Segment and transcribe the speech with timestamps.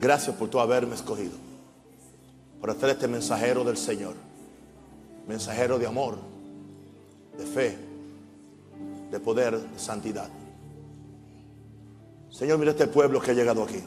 [0.00, 1.34] Gracias por tu haberme escogido.
[2.58, 4.14] Por hacer este mensajero del Señor.
[5.28, 6.16] Mensajero de amor,
[7.36, 7.78] de fe,
[9.10, 10.28] de poder, de santidad.
[12.30, 13.80] Señor, mira este pueblo que ha llegado aquí.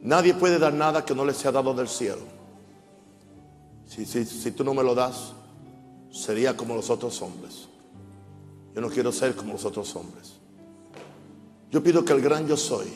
[0.00, 2.22] Nadie puede dar nada que no le sea dado del cielo.
[3.86, 5.34] Si, si, si tú no me lo das,
[6.10, 7.68] sería como los otros hombres.
[8.74, 10.32] Yo no quiero ser como los otros hombres.
[11.70, 12.88] Yo pido que el gran yo soy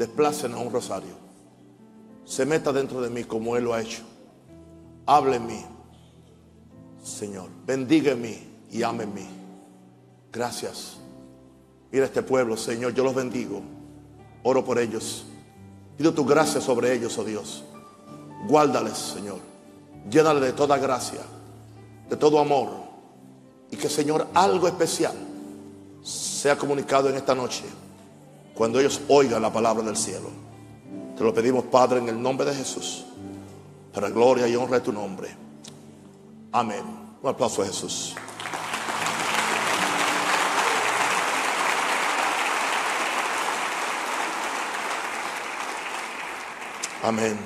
[0.00, 1.12] desplacen a un rosario.
[2.24, 4.02] Se meta dentro de mí como Él lo ha hecho.
[5.04, 5.62] Hable en mí,
[7.04, 7.50] Señor.
[7.66, 8.38] Bendiga en mí
[8.70, 9.28] y ame en mí.
[10.32, 10.96] Gracias.
[11.92, 12.94] Mira este pueblo, Señor.
[12.94, 13.60] Yo los bendigo.
[14.42, 15.26] Oro por ellos.
[15.98, 17.62] Pido tu gracia sobre ellos, oh Dios.
[18.48, 19.38] Guárdales, Señor.
[20.08, 21.20] Llénale de toda gracia,
[22.08, 22.70] de todo amor.
[23.70, 25.14] Y que, Señor, algo especial
[26.02, 27.64] sea comunicado en esta noche
[28.60, 30.28] cuando ellos oigan la palabra del cielo.
[31.16, 33.06] Te lo pedimos, Padre, en el nombre de Jesús.
[33.90, 35.34] Para gloria y honra de tu nombre.
[36.52, 36.84] Amén.
[37.22, 38.14] Un aplauso a Jesús.
[47.02, 47.38] Amén.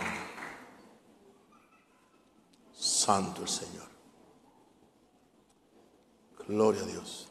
[2.73, 3.87] Santo el Señor.
[6.49, 7.29] Gloria a Dios.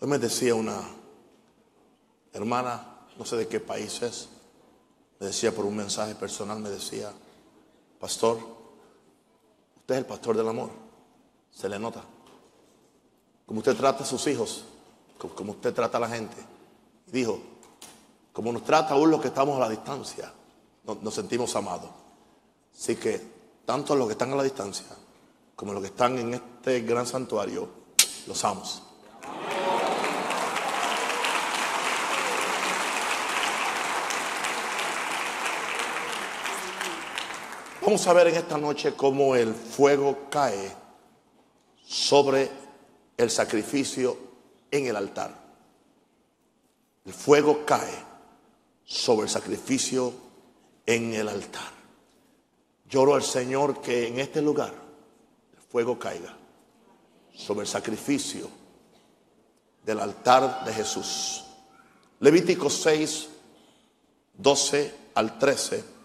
[0.00, 0.80] Hoy me decía una
[2.32, 4.28] hermana, no sé de qué país es,
[5.18, 7.12] me decía por un mensaje personal, me decía,
[7.98, 8.38] pastor,
[9.78, 10.70] usted es el pastor del amor,
[11.50, 12.04] se le nota.
[13.44, 14.64] Como usted trata a sus hijos,
[15.34, 16.36] como usted trata a la gente.
[17.08, 17.40] Y dijo,
[18.32, 20.32] como nos trata aún los que estamos a la distancia,
[20.84, 21.90] nos, sentimos amados.
[22.72, 23.20] Así que
[23.64, 24.86] tanto los que están a la distancia
[25.56, 27.68] como los que están en este gran santuario,
[28.28, 28.82] los amos.
[37.88, 40.70] Vamos a ver en esta noche cómo el fuego cae
[41.86, 42.50] sobre
[43.16, 44.14] el sacrificio
[44.70, 45.34] en el altar.
[47.06, 47.94] El fuego cae
[48.84, 50.12] sobre el sacrificio
[50.84, 51.70] en el altar.
[52.90, 54.74] Lloro al Señor que en este lugar
[55.56, 56.36] el fuego caiga
[57.34, 58.50] sobre el sacrificio
[59.82, 61.42] del altar de Jesús.
[62.20, 63.28] Levítico 6,
[64.34, 65.97] 12 al 13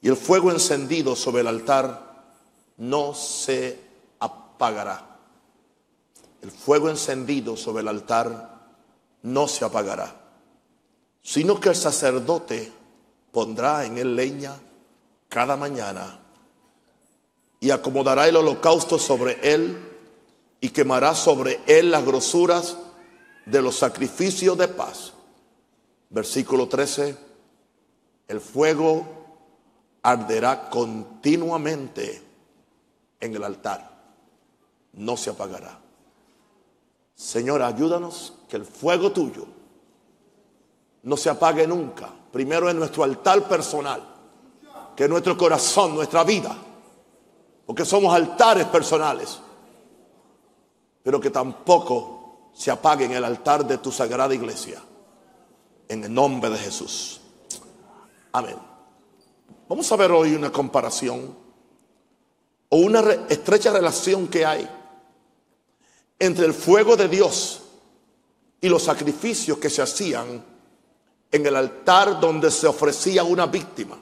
[0.00, 2.32] y el fuego encendido sobre el altar
[2.76, 3.78] no se
[4.20, 5.18] apagará.
[6.40, 8.58] El fuego encendido sobre el altar
[9.22, 10.14] no se apagará,
[11.22, 12.72] sino que el sacerdote
[13.32, 14.54] pondrá en él leña
[15.28, 16.20] cada mañana
[17.60, 19.76] y acomodará el holocausto sobre él
[20.60, 22.76] y quemará sobre él las grosuras
[23.46, 25.12] de los sacrificios de paz.
[26.10, 27.16] Versículo 13.
[28.28, 29.17] El fuego
[30.10, 32.22] arderá continuamente
[33.20, 33.90] en el altar.
[34.94, 35.78] No se apagará.
[37.14, 39.46] Señor, ayúdanos que el fuego tuyo
[41.02, 42.10] no se apague nunca.
[42.32, 44.02] Primero en nuestro altar personal,
[44.96, 46.56] que es nuestro corazón, nuestra vida.
[47.66, 49.40] Porque somos altares personales.
[51.02, 54.80] Pero que tampoco se apague en el altar de tu sagrada iglesia.
[55.88, 57.20] En el nombre de Jesús.
[58.32, 58.77] Amén.
[59.68, 61.36] Vamos a ver hoy una comparación
[62.70, 64.68] o una estrecha relación que hay
[66.18, 67.60] entre el fuego de Dios
[68.62, 70.42] y los sacrificios que se hacían
[71.30, 73.98] en el altar donde se ofrecía una víctima.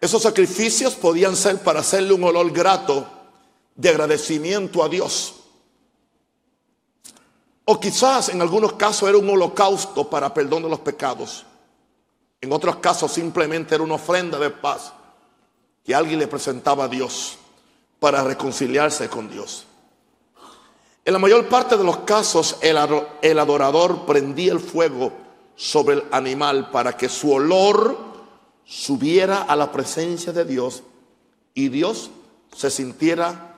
[0.00, 3.08] Esos sacrificios podían ser para hacerle un olor grato
[3.74, 5.34] de agradecimiento a Dios.
[7.64, 11.44] O quizás en algunos casos era un holocausto para perdón de los pecados.
[12.40, 14.92] En otros casos simplemente era una ofrenda de paz
[15.84, 17.38] que alguien le presentaba a Dios
[17.98, 19.64] para reconciliarse con Dios.
[21.04, 25.12] En la mayor parte de los casos el adorador prendía el fuego
[25.56, 27.98] sobre el animal para que su olor
[28.64, 30.82] subiera a la presencia de Dios
[31.54, 32.10] y Dios
[32.54, 33.56] se sintiera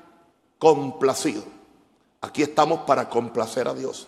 [0.58, 1.42] complacido.
[2.20, 4.06] Aquí estamos para complacer a Dios.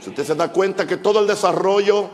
[0.00, 2.10] Si usted se da cuenta que todo el desarrollo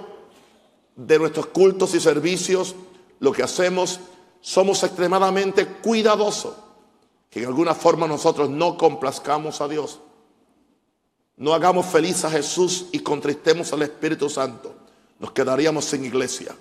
[0.96, 2.74] de nuestros cultos y servicios,
[3.20, 4.00] lo que hacemos,
[4.40, 6.54] somos extremadamente cuidadosos.
[7.30, 10.00] Que en alguna forma nosotros no complazcamos a Dios.
[11.36, 14.74] No hagamos feliz a Jesús y contristemos al Espíritu Santo.
[15.18, 16.56] Nos quedaríamos sin iglesia.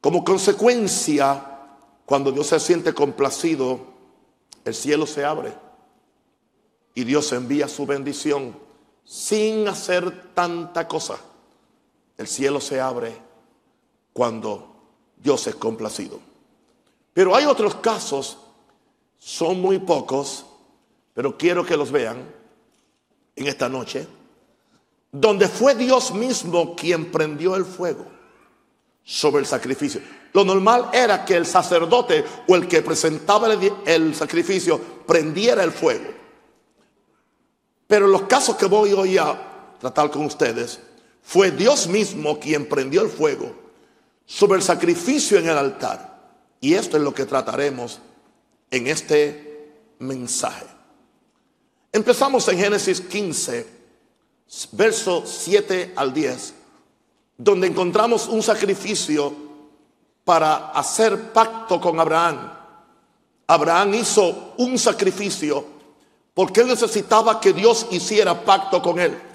[0.00, 1.44] Como consecuencia,
[2.04, 3.80] cuando Dios se siente complacido,
[4.64, 5.52] el cielo se abre
[6.94, 8.56] y Dios envía su bendición
[9.04, 11.18] sin hacer tanta cosa.
[12.16, 13.16] El cielo se abre
[14.12, 14.74] cuando
[15.16, 16.20] Dios es complacido.
[17.12, 18.38] Pero hay otros casos,
[19.18, 20.46] son muy pocos,
[21.14, 22.24] pero quiero que los vean
[23.34, 24.06] en esta noche,
[25.12, 28.06] donde fue Dios mismo quien prendió el fuego
[29.02, 30.00] sobre el sacrificio.
[30.32, 33.48] Lo normal era que el sacerdote o el que presentaba
[33.86, 36.12] el, sacrificio prendiera el fuego.
[37.86, 40.80] Pero los casos que voy hoy a tratar con ustedes,
[41.26, 43.52] fue Dios mismo quien prendió el fuego
[44.24, 46.36] sobre el sacrificio en el altar.
[46.60, 47.98] Y esto es lo que trataremos
[48.70, 50.66] en este mensaje.
[51.90, 53.66] Empezamos en Génesis 15,
[54.70, 56.54] verso 7 al 10,
[57.38, 59.34] donde encontramos un sacrificio
[60.22, 62.52] para hacer pacto con Abraham.
[63.48, 65.66] Abraham hizo un sacrificio
[66.34, 69.25] porque él necesitaba que Dios hiciera pacto con él.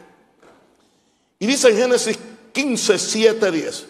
[1.41, 2.19] Y dice en Génesis
[2.53, 3.85] 15, 7, 10,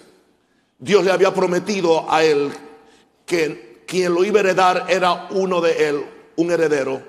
[0.80, 2.50] Dios le había prometido a él
[3.26, 6.06] que quien lo iba a heredar era uno de él,
[6.38, 7.04] un heredero,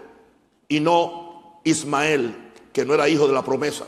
[0.67, 3.85] y no Ismael, que no era hijo de la promesa.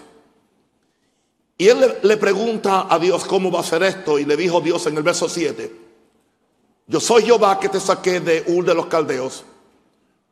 [1.59, 4.87] Y él le, pregunta a Dios cómo va a ser esto, y le dijo Dios
[4.87, 5.73] en el verso 7,
[6.87, 9.43] yo soy Jehová que te saqué de Ur de los Caldeos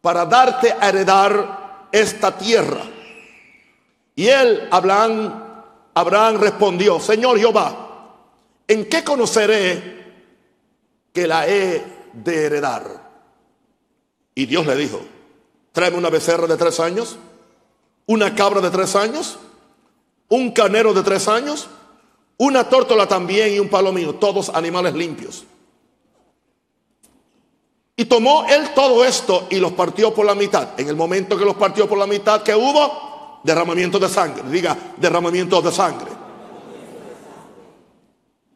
[0.00, 2.84] para darte a heredar esta tierra.
[4.14, 5.51] Y él, Abraham,
[5.94, 8.16] Abraham respondió, Señor Jehová,
[8.66, 10.02] ¿en qué conoceré
[11.12, 13.10] que la he de heredar.
[14.34, 15.00] Y Dios le dijo,
[15.72, 17.16] tráeme una becerra de tres años,
[18.06, 19.38] una cabra de tres años,
[20.28, 21.68] un carnero de tres años,
[22.38, 25.44] una tórtola también y un palomino, todos animales limpios.
[27.94, 30.80] Y tomó él todo esto y los partió por la mitad.
[30.80, 33.11] En el momento que los partió por la mitad, que hubo?
[33.42, 34.42] Derramamiento de sangre.
[34.50, 36.10] Diga, derramamiento de sangre.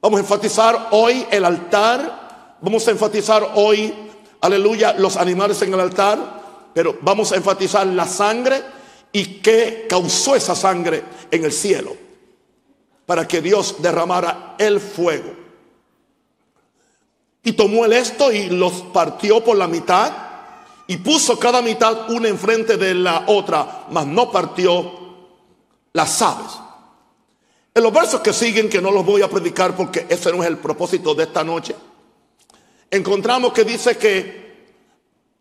[0.00, 2.26] Vamos a enfatizar hoy el altar
[2.60, 3.92] Vamos a enfatizar hoy,
[4.40, 8.62] aleluya, los animales en el altar, pero vamos a enfatizar la sangre
[9.12, 11.94] y qué causó esa sangre en el cielo
[13.04, 15.34] para que Dios derramara el fuego.
[17.42, 20.12] Y tomó el esto y los partió por la mitad
[20.86, 24.92] y puso cada mitad una enfrente de la otra, mas no partió
[25.92, 26.52] las aves.
[27.74, 30.48] En los versos que siguen, que no los voy a predicar porque ese no es
[30.48, 31.74] el propósito de esta noche
[32.90, 34.46] encontramos que dice que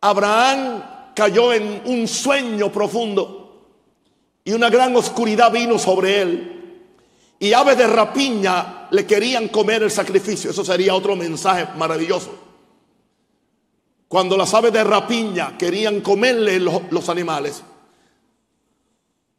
[0.01, 3.67] Abraham cayó en un sueño profundo
[4.43, 6.51] y una gran oscuridad vino sobre él.
[7.39, 10.51] Y aves de rapiña le querían comer el sacrificio.
[10.51, 12.44] Eso sería otro mensaje maravilloso.
[14.07, 17.63] Cuando las aves de rapiña querían comerle los, los animales.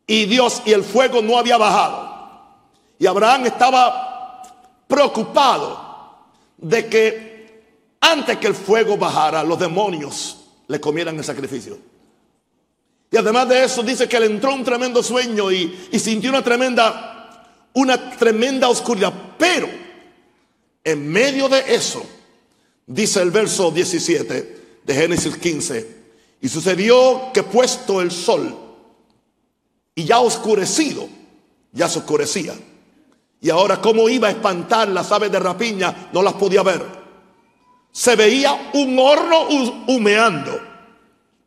[0.06, 2.16] Y Dios y el fuego no había bajado.
[2.98, 4.42] Y Abraham estaba
[4.86, 5.86] preocupado
[6.56, 7.36] de que
[8.00, 11.78] antes que el fuego bajara, los demonios le comieran el sacrificio.
[13.10, 16.42] Y además de eso dice que le entró un tremendo sueño y, y sintió una
[16.42, 19.12] tremenda, una tremenda oscuridad.
[19.38, 19.68] Pero
[20.82, 22.04] en medio de eso,
[22.86, 25.96] dice el verso 17 de Génesis 15,
[26.40, 28.56] y sucedió que puesto el sol
[29.94, 31.08] y ya oscurecido,
[31.72, 32.54] ya se oscurecía.
[33.40, 36.96] Y ahora cómo iba a espantar las aves de rapiña, no las podía ver
[37.96, 39.48] se veía un horno
[39.86, 40.60] humeando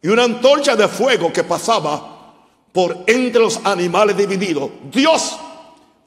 [0.02, 2.34] y una antorcha de fuego que pasaba
[2.72, 4.72] por entre los animales divididos.
[4.92, 5.38] Dios,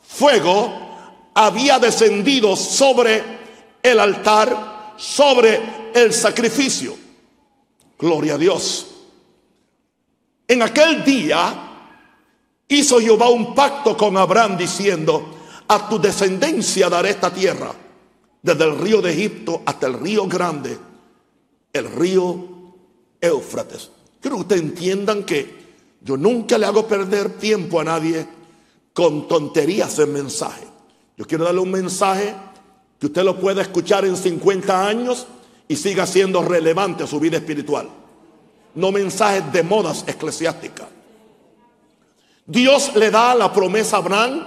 [0.00, 3.22] fuego, había descendido sobre
[3.84, 4.71] el altar,
[5.02, 6.96] sobre el sacrificio.
[7.98, 8.86] Gloria a Dios.
[10.46, 11.70] En aquel día
[12.68, 17.72] hizo Jehová un pacto con Abraham diciendo, a tu descendencia daré esta tierra
[18.40, 20.78] desde el río de Egipto hasta el río grande,
[21.72, 22.48] el río
[23.20, 23.90] Éufrates.
[24.20, 25.62] Quiero que ustedes entiendan que
[26.00, 28.24] yo nunca le hago perder tiempo a nadie
[28.92, 30.64] con tonterías en mensaje.
[31.16, 32.34] Yo quiero darle un mensaje
[33.02, 35.26] que usted lo pueda escuchar en 50 años
[35.66, 37.88] y siga siendo relevante a su vida espiritual.
[38.76, 40.86] No mensajes de modas eclesiásticas.
[42.46, 44.46] Dios le da la promesa a Abraham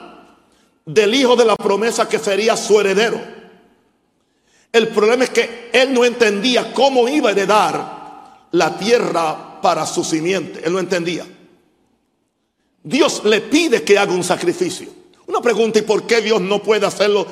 [0.86, 3.20] del hijo de la promesa que sería su heredero.
[4.72, 10.02] El problema es que él no entendía cómo iba a heredar la tierra para su
[10.02, 10.62] simiente.
[10.64, 11.26] Él no entendía.
[12.82, 14.88] Dios le pide que haga un sacrificio.
[15.28, 17.26] Una pregunta, ¿y por qué Dios no puede hacerlo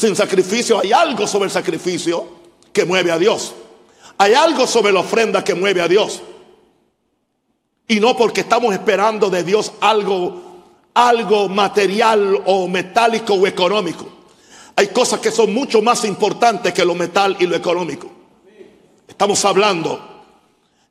[0.00, 0.80] sin sacrificio?
[0.80, 2.26] Hay algo sobre el sacrificio
[2.72, 3.54] que mueve a Dios.
[4.18, 6.22] Hay algo sobre la ofrenda que mueve a Dios.
[7.88, 10.50] Y no porque estamos esperando de Dios algo
[10.94, 14.06] algo material o metálico o económico.
[14.76, 18.10] Hay cosas que son mucho más importantes que lo metal y lo económico.
[19.06, 20.24] Estamos hablando,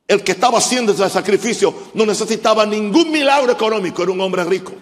[0.07, 4.73] el que estaba haciendo ese sacrificio no necesitaba ningún milagro económico, era un hombre rico.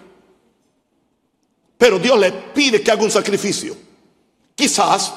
[1.76, 3.76] Pero Dios le pide que haga un sacrificio.
[4.58, 5.14] Quizás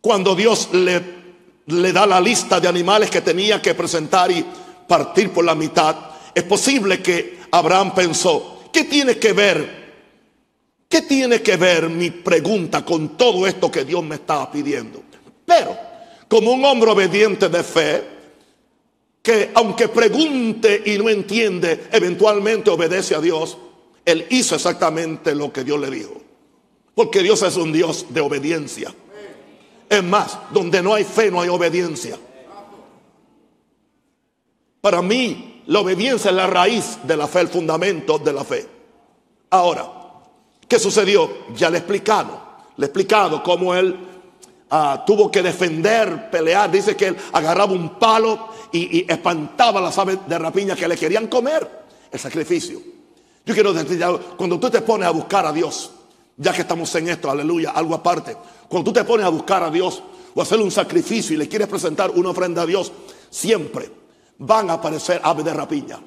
[0.00, 1.02] cuando Dios le,
[1.66, 4.42] le da la lista de animales que tenía que presentar y
[4.88, 5.94] partir por la mitad,
[6.34, 9.84] es posible que Abraham pensó, ¿qué tiene que ver?
[10.88, 15.02] ¿Qué tiene que ver mi pregunta con todo esto que Dios me estaba pidiendo?
[15.44, 15.76] Pero,
[16.26, 18.04] como un hombre obediente de fe,
[19.22, 23.58] que aunque pregunte y no entiende, eventualmente obedece a Dios,
[24.02, 26.23] él hizo exactamente lo que Dios le dijo.
[26.94, 28.94] Porque Dios es un Dios de obediencia.
[29.88, 32.18] Es más, donde no hay fe no hay obediencia.
[34.80, 38.68] Para mí, la obediencia es la raíz de la fe, el fundamento de la fe.
[39.50, 39.90] Ahora,
[40.68, 41.30] ¿qué sucedió?
[41.56, 42.42] Ya le he explicado.
[42.76, 43.96] Le he explicado cómo él
[44.70, 46.70] ah, tuvo que defender, pelear.
[46.70, 50.96] Dice que él agarraba un palo y, y espantaba las aves de rapiña que le
[50.96, 52.80] querían comer el sacrificio.
[53.46, 54.02] Yo quiero decir,
[54.36, 55.90] cuando tú te pones a buscar a Dios,
[56.36, 58.36] ya que estamos en esto, aleluya, algo aparte,
[58.68, 60.02] cuando tú te pones a buscar a Dios
[60.34, 62.92] o hacerle un sacrificio y le quieres presentar una ofrenda a Dios,
[63.30, 63.90] siempre
[64.38, 66.00] van a aparecer aves de rapiña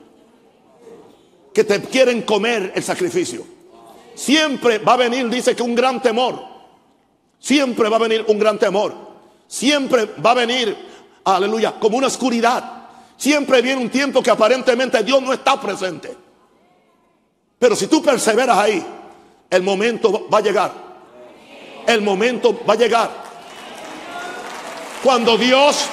[1.58, 3.44] que te quieren comer el sacrificio.
[4.14, 6.40] Siempre va a venir, dice que un gran temor.
[7.40, 8.94] Siempre va a venir un gran temor.
[9.48, 10.78] Siempre va a venir,
[11.24, 12.90] aleluya, como una oscuridad.
[13.18, 16.16] Siempre viene un tiempo que aparentemente Dios no está presente.
[17.58, 18.86] Pero si tú perseveras ahí,
[19.50, 20.72] el momento va a llegar.
[21.88, 23.10] El momento va a llegar.
[25.04, 25.86] Cuando Dios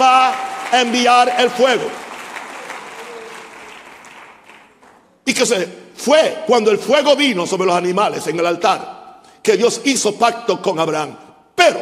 [0.00, 0.32] va
[0.70, 1.88] a enviar el fuego.
[5.24, 9.56] Y que se fue cuando el fuego vino sobre los animales en el altar, que
[9.56, 11.16] Dios hizo pacto con Abraham.
[11.54, 11.80] Pero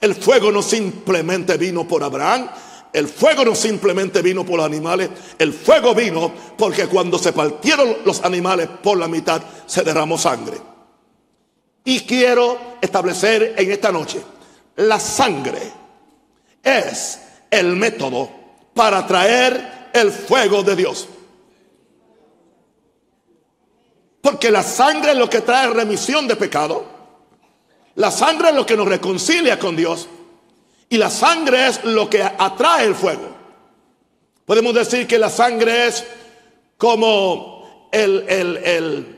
[0.00, 2.48] el fuego no simplemente vino por Abraham,
[2.94, 7.96] el fuego no simplemente vino por los animales, el fuego vino porque cuando se partieron
[8.04, 10.56] los animales por la mitad se derramó sangre.
[11.84, 14.22] Y quiero establecer en esta noche,
[14.76, 15.60] la sangre
[16.62, 17.18] es
[17.50, 18.30] el método
[18.72, 21.08] para traer el fuego de Dios.
[24.20, 26.86] Porque la sangre es lo que trae remisión de pecado.
[27.96, 30.08] La sangre es lo que nos reconcilia con Dios.
[30.88, 33.34] Y la sangre es lo que atrae el fuego.
[34.44, 36.04] Podemos decir que la sangre es
[36.76, 39.16] como el,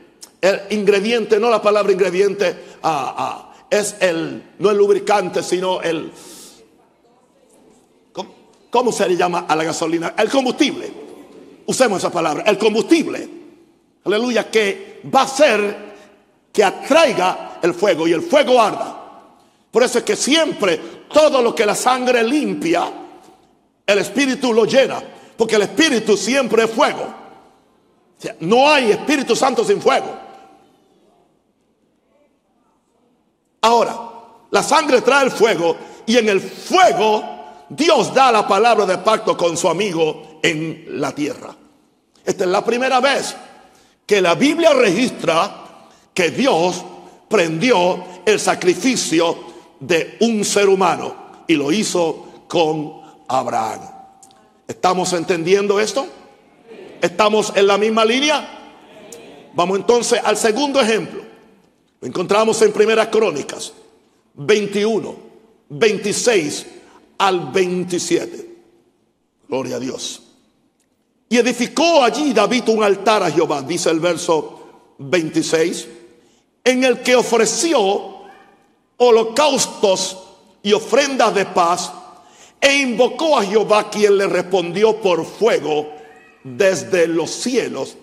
[0.69, 6.11] ingrediente, no la palabra ingrediente, ah, ah, es el, no el lubricante, sino el,
[8.69, 10.13] ¿cómo, se le llama a la gasolina?
[10.17, 10.91] El combustible.
[11.65, 13.27] Usemos esa palabra, el combustible.
[14.05, 15.87] Aleluya, que va a ser
[16.53, 18.96] que atraiga el fuego y el fuego arda.
[19.77, 20.81] Por eso es que siempre
[21.13, 22.91] todo lo que la sangre limpia,
[23.85, 24.99] el Espíritu lo llena.
[25.37, 27.13] Porque el Espíritu siempre es fuego.
[28.39, 30.07] no hay Espíritu Santo sin fuego.
[33.61, 33.99] Ahora,
[34.49, 37.23] la sangre trae el fuego y en el fuego
[37.69, 41.55] Dios da la palabra de pacto con su amigo en la tierra.
[42.25, 43.35] Esta es la primera vez
[44.07, 46.83] que la Biblia registra que Dios
[47.29, 49.46] prendió el sacrificio
[49.79, 51.15] de un ser humano
[51.47, 53.81] y lo hizo con Abraham.
[54.67, 56.07] ¿Estamos entendiendo esto?
[57.01, 58.57] ¿Estamos en la misma línea?
[59.53, 61.23] Vamos entonces al segundo ejemplo.
[61.99, 63.73] Lo encontramos en Primeras Crónicas
[64.35, 65.15] 21,
[65.69, 66.65] 26
[67.17, 68.57] al 27.
[69.47, 70.21] Gloria a Dios.
[71.29, 75.87] Y edificó allí David un altar a Jehová, dice el verso 26,
[76.63, 78.16] en el que ofreció
[78.97, 80.17] holocaustos
[80.63, 81.91] y ofrendas de paz,
[82.59, 85.87] e invocó a Jehová quien le respondió por fuego
[86.43, 87.95] desde los cielos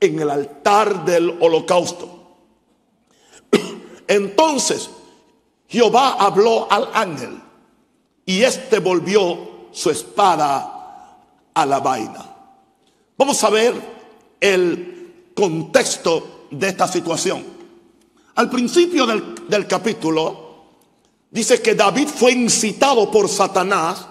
[0.00, 2.08] en el altar del holocausto.
[4.08, 4.90] Entonces
[5.68, 7.40] Jehová habló al ángel
[8.26, 11.16] y éste volvió su espada
[11.54, 12.26] a la vaina.
[13.16, 13.74] Vamos a ver
[14.40, 17.44] el contexto de esta situación.
[18.34, 20.39] Al principio del, capítulo,
[21.30, 24.06] dice que David fue incitado por Satanás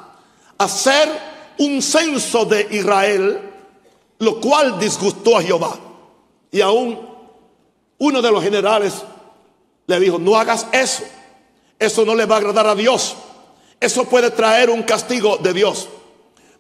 [0.58, 1.10] a hacer
[1.58, 3.42] un censo de Israel,
[4.20, 5.78] lo cual disgustó a Jehová.
[6.52, 7.00] Y aún
[7.98, 8.94] uno de los generales
[9.88, 11.04] le dijo, no hagas eso,
[11.78, 13.16] eso no le va a agradar a Dios,
[13.80, 15.90] eso puede traer un castigo de Dios.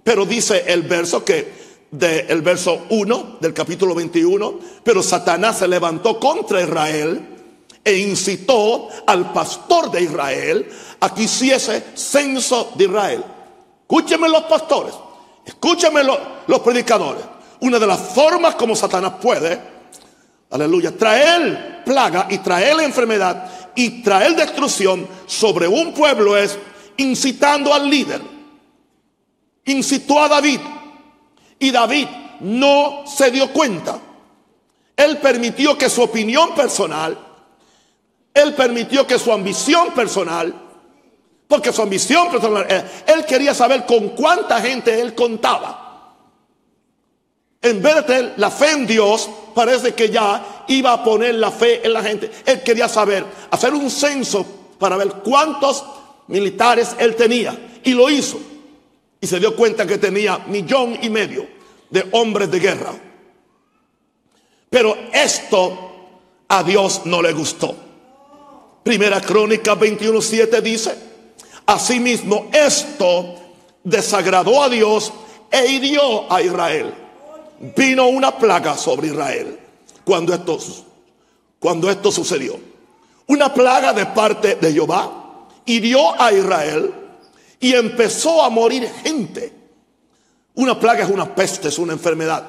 [0.03, 6.19] Pero dice el verso que del verso 1 del capítulo 21, pero Satanás se levantó
[6.19, 7.38] contra Israel
[7.83, 10.69] e incitó al pastor de Israel
[10.99, 13.23] a que hiciese censo de Israel.
[13.81, 14.93] Escúchenme los pastores,
[15.45, 17.23] escúchenme los, predicadores.
[17.61, 19.59] Una de las formas como Satanás puede,
[20.51, 26.57] aleluya, traer plaga y traer enfermedad y traer destrucción sobre un pueblo es
[26.97, 28.21] incitando al líder.
[29.65, 30.59] Incitó a David
[31.57, 32.07] y David
[32.41, 33.99] no se dio cuenta.
[34.95, 37.17] Él permitió que su opinión personal,
[38.33, 40.53] él permitió que su ambición personal,
[41.47, 46.15] porque su ambición personal, eh, él quería saber con cuánta gente él contaba.
[47.61, 51.51] En vez de tener la fe en Dios, parece que ya iba a poner la
[51.51, 52.31] fe en la gente.
[52.45, 54.45] Él quería saber, hacer un censo
[54.77, 55.83] para ver cuántos
[56.27, 57.57] militares él tenía.
[57.83, 58.39] Y lo hizo
[59.19, 61.47] y se dio cuenta que tenía millón y medio
[61.89, 62.93] de hombres de guerra.
[64.69, 65.91] Pero esto
[66.47, 67.88] a Dios no le gustó.
[68.83, 70.95] Primera Crónica 21:7 dice,
[71.65, 73.35] asimismo esto
[73.83, 75.11] desagradó a Dios
[75.51, 76.93] e hirió a Israel.
[77.75, 79.59] Vino una plaga sobre Israel
[80.05, 80.57] cuando esto,
[81.59, 82.59] cuando esto sucedió.
[83.27, 86.93] Una plaga de parte de Jehová hirió a Israel
[87.59, 89.53] y empezó a morir gente.
[90.55, 92.43] Una plaga es una peste, es una enfermedad.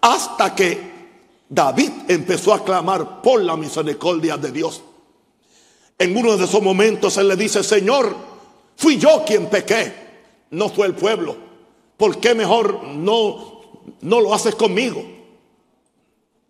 [0.00, 0.96] Hasta que
[1.48, 4.82] David empezó a clamar por la misericordia de Dios.
[5.98, 8.14] En uno de esos momentos él le dice, Señor,
[8.76, 9.92] fui yo quien pequé,
[10.50, 11.36] no fue el pueblo.
[11.96, 13.60] ¿Por qué mejor no,
[14.02, 15.02] no lo haces conmigo?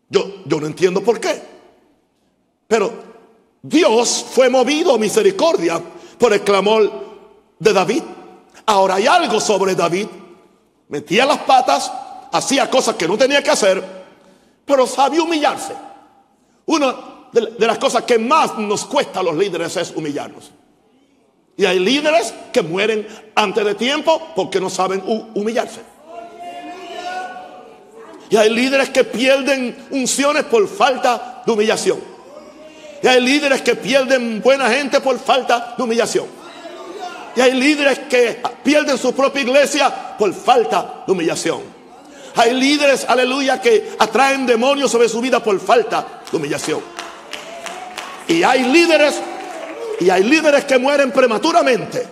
[0.09, 1.41] Yo, yo no entiendo por qué.
[2.67, 2.93] Pero
[3.63, 5.81] Dios fue movido a misericordia
[6.19, 6.91] por el clamor
[7.59, 8.03] de David.
[8.67, 10.09] Ahora hay algo sobre David.
[10.89, 11.91] Metía las patas,
[12.33, 13.83] hacía cosas que no tenía que hacer,
[14.65, 15.75] pero sabía humillarse.
[16.67, 20.53] Una de las cosas que más nos cuesta a los líderes es humillarnos.
[21.57, 25.03] Y hay líderes que mueren antes de tiempo porque no saben
[25.35, 25.81] humillarse.
[28.29, 31.99] Y hay líderes que pierden unciones por falta de humillación.
[33.03, 36.27] Y hay líderes que pierden buena gente por falta de humillación.
[37.37, 41.61] Y hay líderes que pierden su propia iglesia por falta de humillación.
[42.35, 46.96] Hay líderes, aleluya, que atraen demonios sobre su vida por falta de humillación.
[48.29, 49.21] Y hay líderes,
[50.01, 52.07] y hay líderes que mueren prematuramente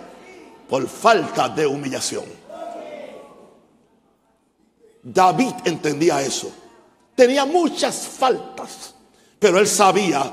[0.69, 2.25] por falta de humillación.
[5.03, 6.51] David entendía eso.
[7.15, 8.95] Tenía muchas faltas,
[9.39, 10.33] pero él sabía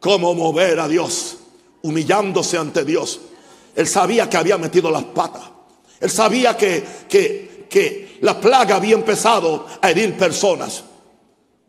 [0.00, 1.38] cómo mover a Dios,
[1.82, 3.20] humillándose ante Dios
[3.74, 5.42] él sabía que había metido las patas.
[6.00, 10.84] Él sabía que, que, que la plaga había empezado a herir personas.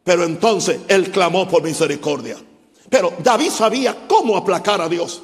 [0.03, 2.37] Pero entonces él clamó por misericordia.
[2.91, 5.21] Pero David sabía cómo aplacar a Dios.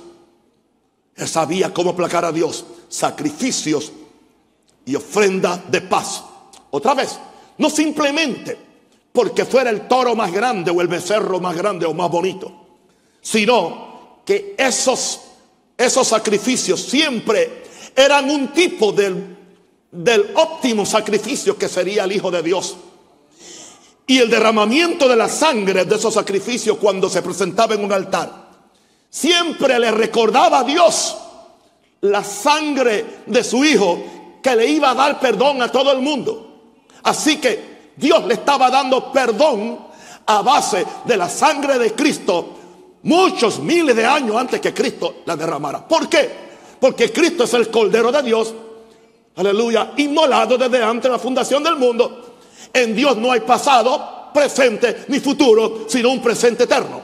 [1.14, 2.64] Él sabía cómo aplacar a Dios.
[2.88, 3.92] Sacrificios
[4.86, 6.24] y ofrenda de paz.
[6.72, 7.20] Otra vez,
[7.58, 8.58] no simplemente
[9.12, 12.52] porque fuera el toro más grande o el becerro más grande o más bonito,
[13.20, 15.20] sino que esos
[15.78, 19.36] esos sacrificios siempre eran un tipo del,
[19.92, 22.78] del óptimo sacrificio que sería el Hijo de Dios.
[24.08, 28.32] Y el derramamiento de la sangre de esos sacrificios cuando se presentaba en un altar,
[29.10, 31.18] siempre le recordaba a Dios
[32.02, 34.02] la sangre de su Hijo
[34.42, 36.62] que le iba a dar perdón a todo el mundo.
[37.04, 39.78] Así que Dios le estaba dando perdón
[40.26, 42.54] a base de la sangre de Cristo
[43.04, 45.86] muchos miles de años antes que Cristo la derramara.
[45.86, 46.30] ¿Por qué?
[46.80, 48.54] Porque Cristo es el Cordero de Dios,
[49.36, 52.27] aleluya, inmolado desde antes de la fundación del mundo.
[52.74, 57.02] En Dios no hay pasado, presente ni futuro, sino un presente eterno.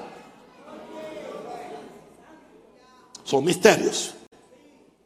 [3.23, 4.13] Son misterios.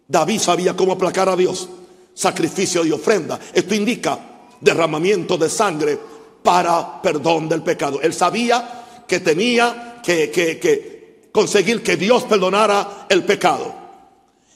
[0.07, 1.69] David sabía cómo aplacar a Dios,
[2.13, 3.39] sacrificio y ofrenda.
[3.53, 4.19] Esto indica
[4.59, 5.99] derramamiento de sangre
[6.41, 8.01] para perdón del pecado.
[8.01, 13.73] Él sabía que tenía que, conseguir que Dios perdonara el pecado.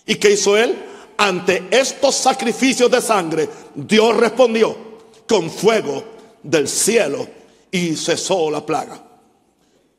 [0.06, 0.76] ¿Y qué hizo él?
[1.18, 4.91] Ante estos sacrificios de sangre, Dios respondió
[5.32, 6.04] con fuego
[6.44, 7.26] del cielo
[7.72, 9.02] y cesó la plaga.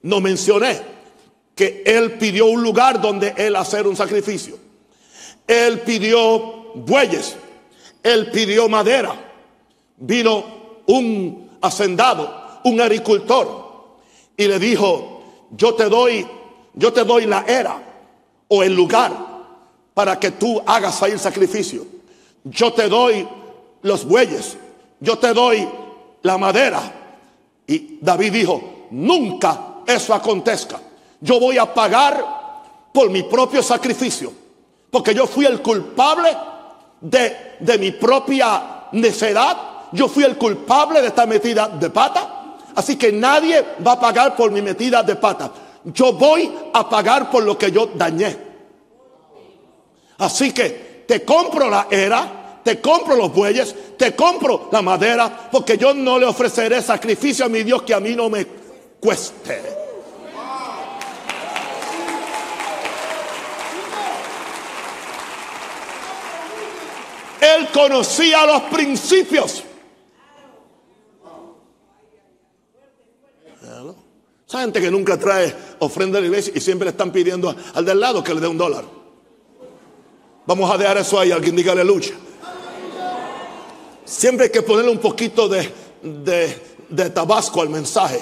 [0.03, 0.79] No mencioné
[1.55, 4.59] que él pidió un lugar donde él hacer un sacrificio.
[5.47, 7.35] Él pidió bueyes,
[8.03, 9.33] él pidió madera.
[9.97, 10.45] Vino
[10.85, 13.97] un hacendado, un agricultor,
[14.37, 16.27] y le dijo, yo te doy,
[16.75, 17.83] yo te doy la era
[18.49, 19.12] o el lugar
[19.95, 21.87] para que tú hagas ahí el sacrificio.
[22.45, 23.27] Yo te doy
[23.81, 24.59] los bueyes,
[25.03, 25.69] yo te doy
[26.23, 26.81] la madera.
[27.67, 30.81] Y David dijo, nunca eso acontezca.
[31.21, 32.25] Yo voy a pagar
[32.93, 34.33] por mi propio sacrificio.
[34.91, 36.31] Porque yo fui el culpable
[37.01, 39.57] de, de mi propia necedad.
[39.91, 42.55] Yo fui el culpable de esta metida de pata.
[42.77, 45.51] Así que nadie va a pagar por mi metida de pata.
[45.85, 48.37] Yo voy a pagar por lo que yo dañé.
[50.19, 55.77] Así que te compro la era, te compro los bueyes, te compro la madera, porque
[55.77, 58.46] yo no le ofreceré sacrificio a mi Dios que a mí no me
[59.01, 59.83] cueste.
[67.40, 69.64] Él conocía los principios.
[74.46, 77.85] Esa gente que nunca trae ofrenda a la iglesia y siempre le están pidiendo al
[77.85, 78.85] del lado que le dé un dólar.
[80.46, 82.12] Vamos a dejar eso ahí, alguien diga aleluya.
[84.12, 85.72] Siempre hay que ponerle un poquito de,
[86.03, 88.20] de, tabasco al mensaje.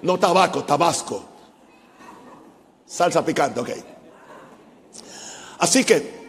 [0.00, 1.22] No tabaco, tabasco.
[2.86, 3.70] Salsa picante, ok.
[5.58, 6.24] Así que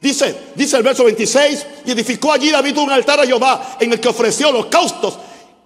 [0.00, 4.00] Dice, dice el verso 26, y edificó allí David un altar a Jehová en el
[4.00, 5.16] que ofreció holocaustos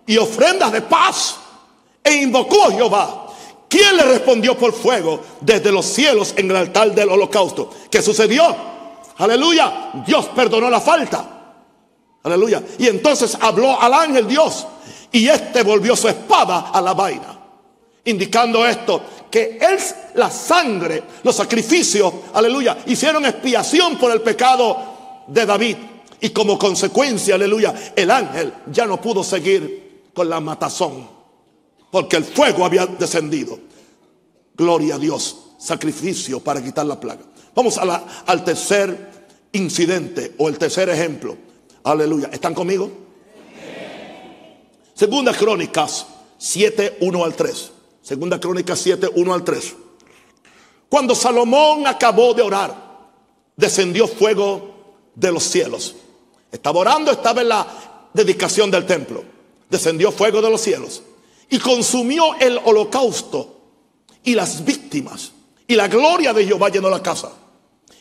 [0.04, 1.36] y ofrendas de paz
[2.04, 3.28] e invocó a Jehová.
[3.66, 7.70] ¿Quién le respondió por fuego desde los cielos en el altar del holocausto?
[7.90, 8.75] ¿Qué sucedió?
[9.18, 9.92] Aleluya.
[10.06, 11.24] Dios perdonó la falta.
[12.22, 12.62] Aleluya.
[12.78, 14.66] Y entonces habló al ángel Dios
[15.12, 17.38] y éste volvió su espada a la vaina.
[18.04, 19.78] Indicando esto, que él,
[20.14, 25.76] la sangre, los sacrificios, aleluya, hicieron expiación por el pecado de David.
[26.20, 31.16] Y como consecuencia, aleluya, el ángel ya no pudo seguir con la matazón
[31.96, 33.58] porque el fuego había descendido.
[34.54, 37.22] Gloria a Dios, sacrificio para quitar la plaga.
[37.56, 41.36] Vamos al tercer incidente o el tercer ejemplo.
[41.84, 42.28] Aleluya.
[42.30, 42.90] ¿Están conmigo?
[44.92, 47.72] Segunda Crónicas 7, 1 al 3.
[48.02, 49.74] Segunda Crónicas 7, 1 al 3.
[50.90, 52.74] Cuando Salomón acabó de orar,
[53.56, 55.96] descendió fuego de los cielos.
[56.52, 57.66] Estaba orando, estaba en la
[58.12, 59.24] dedicación del templo.
[59.70, 61.02] Descendió fuego de los cielos
[61.48, 63.60] y consumió el holocausto
[64.22, 65.32] y las víctimas.
[65.66, 67.32] Y la gloria de Jehová llenó la casa.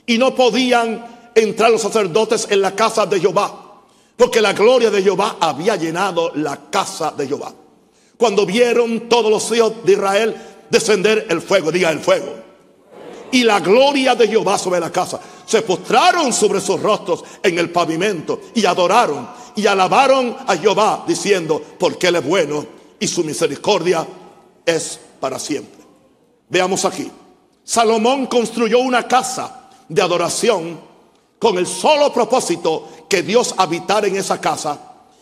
[0.05, 3.81] Y no podían entrar los sacerdotes en la casa de Jehová,
[4.15, 7.53] porque la gloria de Jehová había llenado la casa de Jehová.
[8.17, 10.35] Cuando vieron todos los hijos de Israel
[10.69, 12.33] descender el fuego, diga el fuego.
[13.31, 15.19] Y la gloria de Jehová sobre la casa.
[15.45, 21.61] Se postraron sobre sus rostros en el pavimento y adoraron y alabaron a Jehová diciendo,
[21.77, 22.65] porque Él es bueno
[22.99, 24.07] y su misericordia
[24.65, 25.83] es para siempre.
[26.49, 27.11] Veamos aquí.
[27.63, 30.79] Salomón construyó una casa de adoración
[31.39, 34.79] con el solo propósito que Dios habitara en esa casa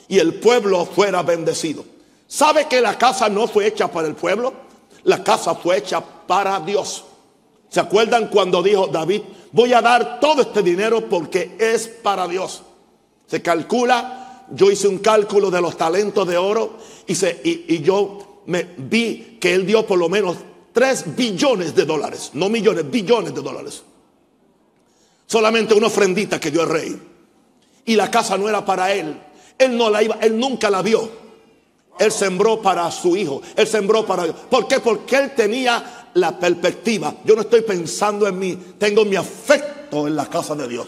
[0.08, 1.86] y el pueblo fuera bendecido.
[2.28, 4.54] ¿Sabe que la casa no fue hecha para el pueblo?
[5.04, 7.04] La casa fue hecha para Dios.
[7.69, 9.21] ¿Se acuerdan cuando dijo David,
[9.52, 12.63] voy a dar todo este dinero porque es para Dios?
[13.28, 18.67] Se calcula yo hice un cálculo de los talentos de oro y, y, yo me
[18.78, 20.38] vi que él dio por lo menos
[20.73, 23.84] 3 billones de dólares, no millones, billones de dólares.
[25.25, 27.01] Solamente una ofrendita que dio el rey.
[27.86, 29.19] Y la casa no era para él.
[29.57, 31.23] Él no la iba, él nunca la vio.
[31.99, 33.41] Él sembró para su hijo.
[33.55, 34.79] Él sembró para ¿Por qué?
[34.79, 37.15] Porque él tenía la perspectiva.
[37.23, 38.57] Yo no estoy pensando en mí.
[38.77, 40.88] Tengo mi afecto en la casa de Dios.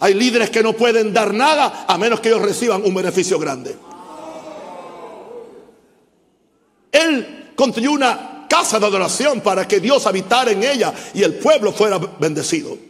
[0.00, 3.76] Hay líderes que no pueden dar nada a menos que ellos reciban un beneficio grande.
[6.90, 11.72] Él construyó una casa de adoración para que Dios habitara en ella y el pueblo
[11.72, 12.89] fuera bendecido.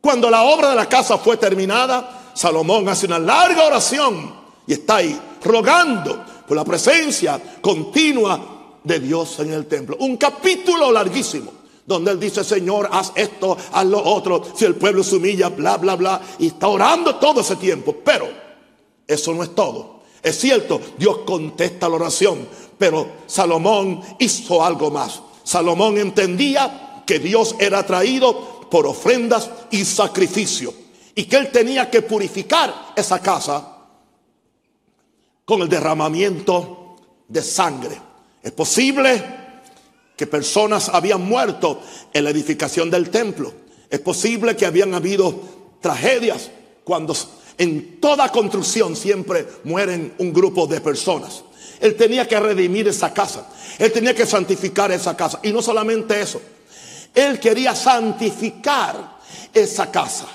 [0.00, 4.34] Cuando la obra de la casa fue terminada, Salomón hace una larga oración
[4.66, 9.96] y está ahí rogando por la presencia continua de Dios en el templo.
[10.00, 11.52] Un capítulo larguísimo
[11.84, 15.76] donde él dice, Señor, haz esto, haz lo otro, si el pueblo se humilla, bla,
[15.76, 17.96] bla, bla, y está orando todo ese tiempo.
[18.04, 18.28] Pero
[19.06, 20.00] eso no es todo.
[20.22, 22.46] Es cierto, Dios contesta la oración,
[22.78, 25.20] pero Salomón hizo algo más.
[25.42, 30.72] Salomón entendía que Dios era traído por ofrendas y sacrificio
[31.14, 33.76] y que él tenía que purificar esa casa
[35.44, 36.96] con el derramamiento
[37.28, 38.00] de sangre.
[38.42, 39.22] Es posible
[40.16, 41.80] que personas habían muerto
[42.12, 43.52] en la edificación del templo.
[43.88, 45.34] Es posible que habían habido
[45.80, 46.50] tragedias
[46.84, 47.16] cuando
[47.58, 51.44] en toda construcción siempre mueren un grupo de personas.
[51.80, 53.48] Él tenía que redimir esa casa.
[53.78, 55.40] Él tenía que santificar esa casa.
[55.42, 56.40] Y no solamente eso.
[57.14, 59.18] Él quería santificar
[59.52, 60.26] esa casa.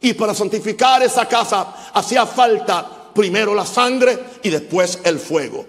[0.00, 5.66] Y para santificar esa casa hacía falta primero la sangre y después el fuego.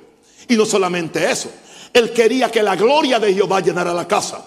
[0.47, 1.49] Y no solamente eso,
[1.93, 4.43] él quería que la gloria de Jehová llenara la casa.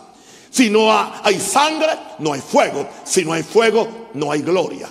[0.51, 2.87] Si no hay sangre, no hay fuego.
[3.05, 4.89] Si no hay fuego, no hay gloria.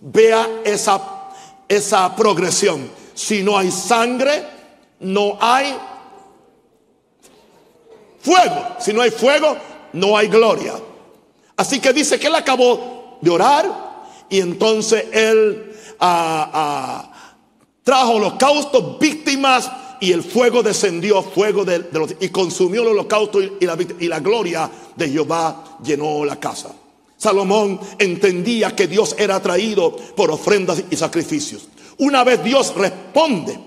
[0.00, 1.00] Vea esa,
[1.68, 2.90] esa progresión.
[3.14, 4.44] Si no hay sangre,
[5.00, 5.76] no hay
[8.20, 8.76] fuego.
[8.80, 9.56] Si no hay fuego,
[9.94, 10.74] no hay gloria.
[11.56, 13.94] Así que dice que él acabó de orar
[14.28, 17.34] y entonces él ah, ah,
[17.82, 23.56] trajo holocaustos, víctimas y el fuego descendió, fuego de, los, y consumió el holocausto y,
[23.60, 26.74] la, y la gloria de Jehová llenó la casa.
[27.16, 31.68] Salomón entendía que Dios era atraído por ofrendas y sacrificios.
[31.98, 33.58] Una vez Dios responde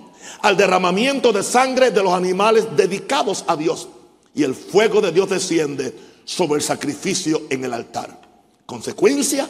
[0.41, 3.87] al derramamiento de sangre de los animales dedicados a Dios
[4.35, 5.93] y el fuego de Dios desciende
[6.27, 8.19] sobre el sacrificio en el altar.
[8.65, 9.49] Consecuencia,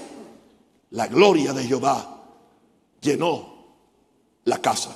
[0.91, 2.23] la gloria de Jehová
[3.01, 3.65] llenó
[4.43, 4.95] la casa.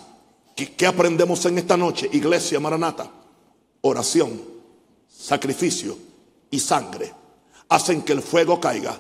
[0.56, 3.10] ¿Qué, aprendemos en esta noche, iglesia Maranata?
[3.82, 4.40] Oración,
[5.10, 5.98] sacrificio
[6.52, 7.16] y sangre
[7.70, 9.00] hacen que el fuego caiga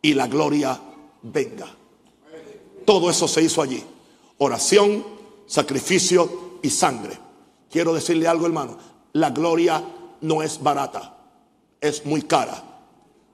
[0.00, 0.78] y la gloria
[1.22, 1.66] venga.
[2.84, 3.82] Todo eso se hizo allí.
[4.38, 5.04] Oración,
[5.46, 7.18] sacrificio y sangre.
[7.68, 8.76] Quiero decirle algo, hermano.
[9.14, 9.82] La gloria
[10.20, 11.21] no es barata,
[11.82, 12.64] es muy cara.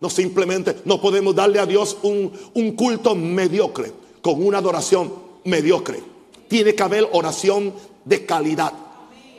[0.00, 5.12] No simplemente, no podemos darle a Dios un, un culto mediocre, con una adoración
[5.44, 6.02] mediocre.
[6.48, 8.72] Tiene que haber oración de calidad.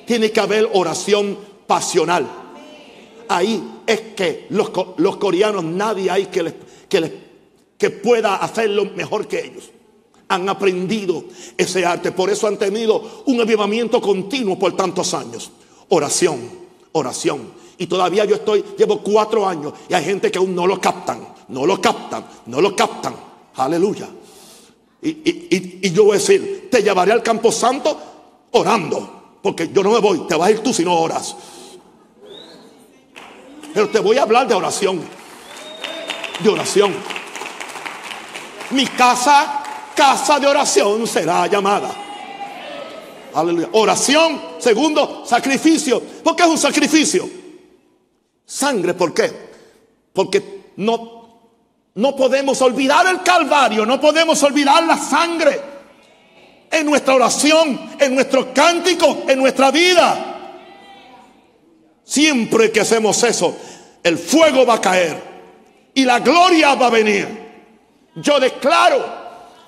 [0.05, 2.27] Tiene que haber oración pasional.
[3.27, 6.53] Ahí es que los, los coreanos, nadie hay que,
[6.87, 7.19] que,
[7.77, 9.71] que pueda hacerlo mejor que ellos.
[10.27, 11.23] Han aprendido
[11.57, 12.11] ese arte.
[12.11, 15.51] Por eso han tenido un avivamiento continuo por tantos años.
[15.89, 16.39] Oración,
[16.91, 17.58] oración.
[17.79, 21.25] Y todavía yo estoy, llevo cuatro años y hay gente que aún no lo captan,
[21.47, 23.15] no lo captan, no lo captan.
[23.55, 24.09] Aleluya.
[25.01, 27.97] Y, yo voy a decir, te llevaré al campo santo
[28.51, 29.37] orando.
[29.41, 31.33] Porque yo no me voy, te vas a ir tú si no oras.
[33.73, 35.01] Pero te voy a hablar de oración.
[36.43, 36.93] De oración.
[38.71, 39.63] Mi casa,
[39.95, 41.95] casa de oración será llamada.
[43.33, 43.69] Aleluya.
[43.71, 44.41] Oración.
[44.59, 46.01] Segundo, sacrificio.
[46.21, 47.38] ¿Por qué es un sacrificio?
[48.49, 49.31] Sangre, ¿por qué?
[50.11, 51.19] Porque no
[51.95, 55.59] no podemos olvidar el Calvario, no podemos olvidar la sangre
[56.71, 60.37] en nuestra oración, en nuestro cántico, en nuestra vida.
[62.03, 63.55] Siempre que hacemos eso,
[64.01, 65.21] el fuego va a caer
[65.93, 67.27] y la gloria va a venir.
[68.15, 69.03] Yo declaro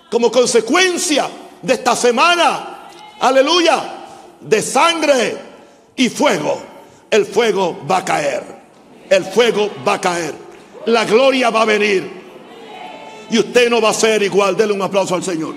[0.09, 1.29] como consecuencia
[1.61, 2.89] de esta semana,
[3.19, 3.83] aleluya,
[4.39, 5.37] de sangre
[5.97, 6.61] y fuego,
[7.09, 8.60] el fuego va a caer.
[9.11, 10.33] El fuego va a caer.
[10.85, 12.09] La gloria va a venir
[13.29, 14.55] y usted no va a ser igual.
[14.55, 15.53] Dele un aplauso al Señor.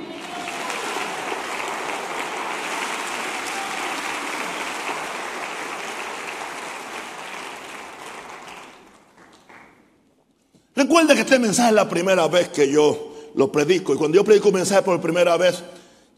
[10.74, 13.94] Recuerde que este mensaje es la primera vez que yo lo predico.
[13.94, 15.62] Y cuando yo predico un mensaje por primera vez,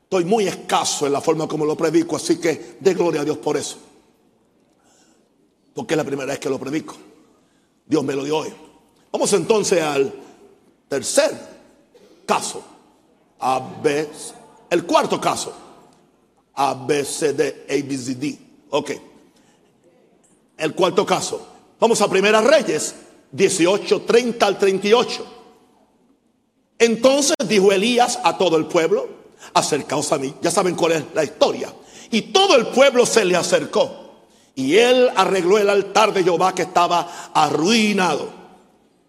[0.04, 2.16] estoy muy escaso en la forma como lo predico.
[2.16, 3.76] Así que de gloria a Dios por eso.
[5.74, 6.96] Porque es la primera vez que lo predico.
[7.86, 8.52] Dios me lo dio hoy.
[9.12, 10.12] Vamos entonces al
[10.88, 11.30] Tercer
[12.26, 12.62] caso.
[13.40, 14.08] A, B,
[14.70, 15.52] el cuarto caso.
[16.54, 18.38] A, B, C, D, A, B, C, D.
[18.70, 18.90] Ok.
[20.56, 21.46] El cuarto caso.
[21.78, 22.94] Vamos a Primera Reyes
[23.32, 25.26] 18, 30 al 38.
[26.78, 29.08] Entonces dijo Elías a todo el pueblo,
[29.54, 30.34] acercaos a mí.
[30.40, 31.72] Ya saben cuál es la historia.
[32.10, 34.05] Y todo el pueblo se le acercó.
[34.56, 38.30] Y él arregló el altar de Jehová que estaba arruinado.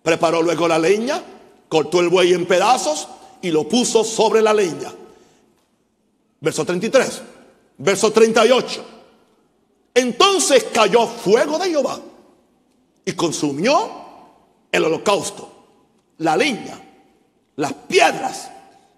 [0.04, 1.24] Preparó luego la leña
[1.70, 3.08] cortó el buey en pedazos
[3.42, 4.92] y lo puso sobre la leña.
[6.40, 7.22] Verso 33,
[7.78, 8.86] verso 38.
[9.94, 12.00] Entonces cayó fuego de Jehová
[13.04, 13.90] y consumió
[14.72, 15.50] el holocausto,
[16.20, 16.80] la leña,
[17.56, 18.50] las piedras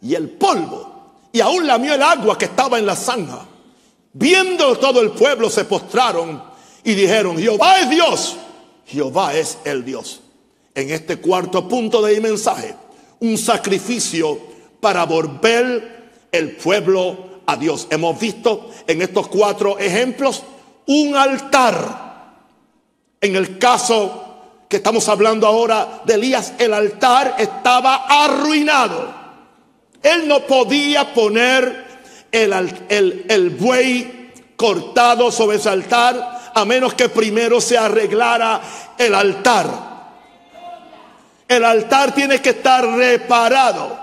[0.01, 0.97] y el polvo.
[1.31, 3.45] Y aún lamió el agua que estaba en la zanja.
[4.13, 6.41] Viendo todo el pueblo se postraron
[6.83, 8.37] y dijeron, Jehová es Dios,
[8.85, 10.21] Jehová es el Dios
[10.79, 12.73] en este cuarto punto de mi mensaje,
[13.19, 14.39] un sacrificio
[14.79, 17.87] para volver el pueblo a Dios.
[17.89, 20.43] Hemos visto en estos cuatro ejemplos
[20.85, 22.07] un altar.
[23.21, 24.25] En el caso
[24.69, 29.13] que estamos hablando ahora de Elías, el altar estaba arruinado.
[30.01, 31.88] Él no podía poner
[32.31, 32.53] el,
[32.89, 38.61] el, el buey cortado sobre ese altar a menos que primero se arreglara
[38.97, 39.89] el altar.
[41.47, 43.97] El altar tiene que estar reparado.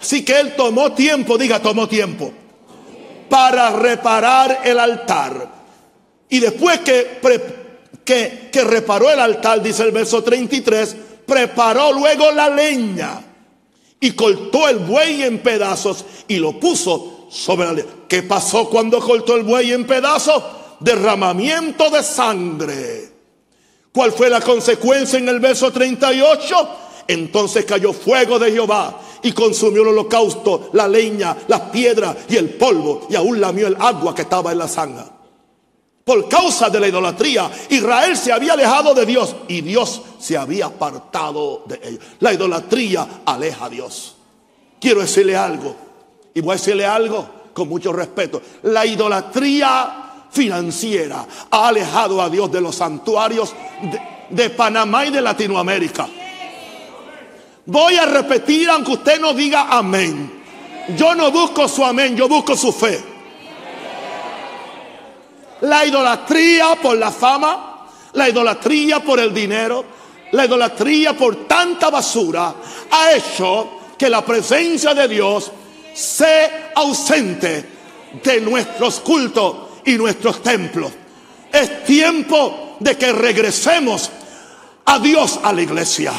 [0.00, 2.32] Así que él tomó tiempo, diga, tomó tiempo,
[3.28, 5.48] para reparar el altar.
[6.28, 7.18] Y después que,
[8.04, 13.22] que, que reparó el altar, dice el verso 33, preparó luego la leña
[13.98, 17.82] y cortó el buey en pedazos y lo puso sobre la.
[18.08, 20.42] ¿Qué pasó cuando cortó el buey en pedazos?
[20.80, 23.12] Derramamiento de sangre.
[23.92, 26.68] ¿Cuál fue la consecuencia en el verso 38?
[27.08, 32.50] Entonces cayó fuego de Jehová y consumió el holocausto, la leña, las piedras y el
[32.50, 35.04] polvo y aún lamió el agua que estaba en la sangre.
[36.04, 40.66] Por causa de la idolatría, Israel se había alejado de Dios y Dios se había
[40.66, 42.04] apartado de ellos.
[42.20, 44.14] La idolatría aleja a Dios.
[44.80, 45.74] Quiero decirle algo,
[46.36, 48.42] y voy a decirle algo con mucho respeto.
[48.64, 53.54] La idolatría financiera ha alejado a Dios de los santuarios
[54.28, 56.06] de, Panamá y de Latinoamérica.
[57.64, 60.42] Voy a repetir aunque usted no diga amén.
[60.94, 63.02] Yo no busco su amén, yo busco su fe.
[65.62, 69.86] La idolatría por la fama, la idolatría por el dinero,
[70.32, 72.54] la idolatría por tanta basura
[72.90, 75.50] ha hecho que la presencia de Dios
[75.96, 77.64] sea ausente
[78.22, 80.92] de nuestros cultos y nuestros templos.
[81.52, 84.10] Es tiempo de que regresemos
[84.84, 86.12] a Dios a la iglesia.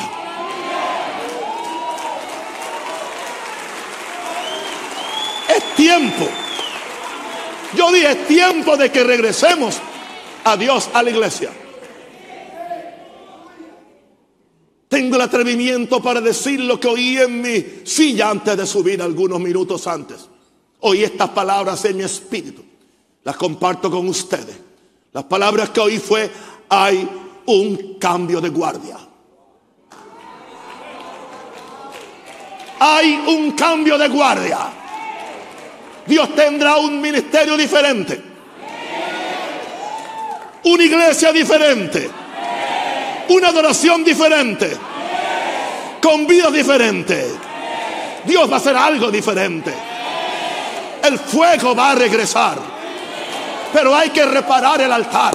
[5.47, 6.27] Es tiempo
[7.73, 9.77] yo dije, es tiempo de que regresemos
[10.43, 11.51] a Dios, a la iglesia.
[14.97, 19.39] Tengo el atrevimiento para decir lo que oí en mi silla antes de subir algunos
[19.39, 20.27] minutos antes.
[20.79, 22.65] Oí estas palabras en mi espíritu.
[23.23, 24.57] Las comparto con ustedes.
[25.13, 26.31] Las palabras que oí fue,
[26.67, 27.07] hay
[27.45, 28.97] un cambio de guardia.
[32.79, 34.57] Hay un cambio de guardia.
[36.07, 38.19] Dios tendrá un ministerio diferente.
[40.63, 42.09] Una iglesia diferente.
[43.29, 44.77] Una adoración diferente.
[46.01, 47.31] Con vida diferente.
[48.23, 49.73] Dios va a hacer algo diferente.
[51.03, 52.57] El fuego va a regresar.
[53.73, 55.33] Pero hay que reparar el altar.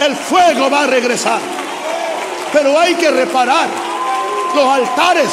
[0.00, 1.40] El fuego va a regresar.
[2.52, 3.68] Pero hay que reparar
[4.54, 5.28] los altares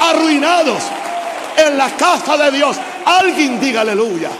[0.00, 0.82] arruinados
[1.56, 2.76] en la casa de Dios.
[3.04, 4.30] Alguien diga aleluya.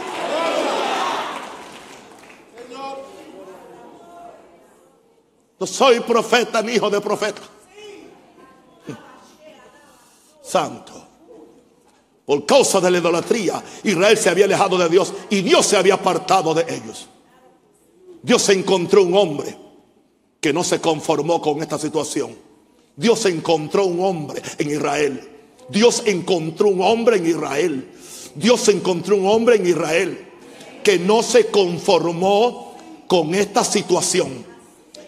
[5.58, 7.42] No soy profeta ni hijo de profeta.
[10.42, 10.92] Santo.
[12.24, 15.94] Por causa de la idolatría, Israel se había alejado de Dios y Dios se había
[15.94, 17.08] apartado de ellos.
[18.22, 19.56] Dios encontró un hombre
[20.40, 22.36] que no se conformó con esta situación.
[22.96, 25.36] Dios encontró un hombre en Israel
[25.68, 27.88] Dios encontró un hombre en Israel.
[28.34, 30.28] Dios encontró un hombre en Israel
[30.82, 32.76] que no se conformó
[33.08, 34.44] con esta situación.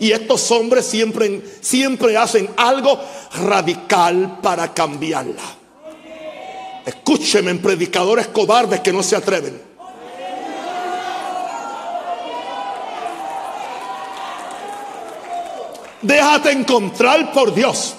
[0.00, 3.00] Y estos hombres siempre, siempre hacen algo
[3.44, 5.42] radical para cambiarla.
[6.86, 9.68] Escúcheme, predicadores cobardes que no se atreven.
[16.00, 17.94] Déjate encontrar por Dios.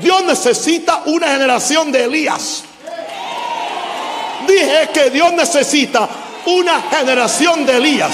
[0.00, 2.64] Dios necesita una generación de Elías.
[4.46, 6.08] Dije que Dios necesita
[6.46, 8.12] una generación de Elías.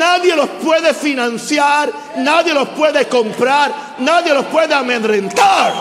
[0.00, 5.74] Nadie los puede financiar, nadie los puede comprar, nadie los puede amedrentar.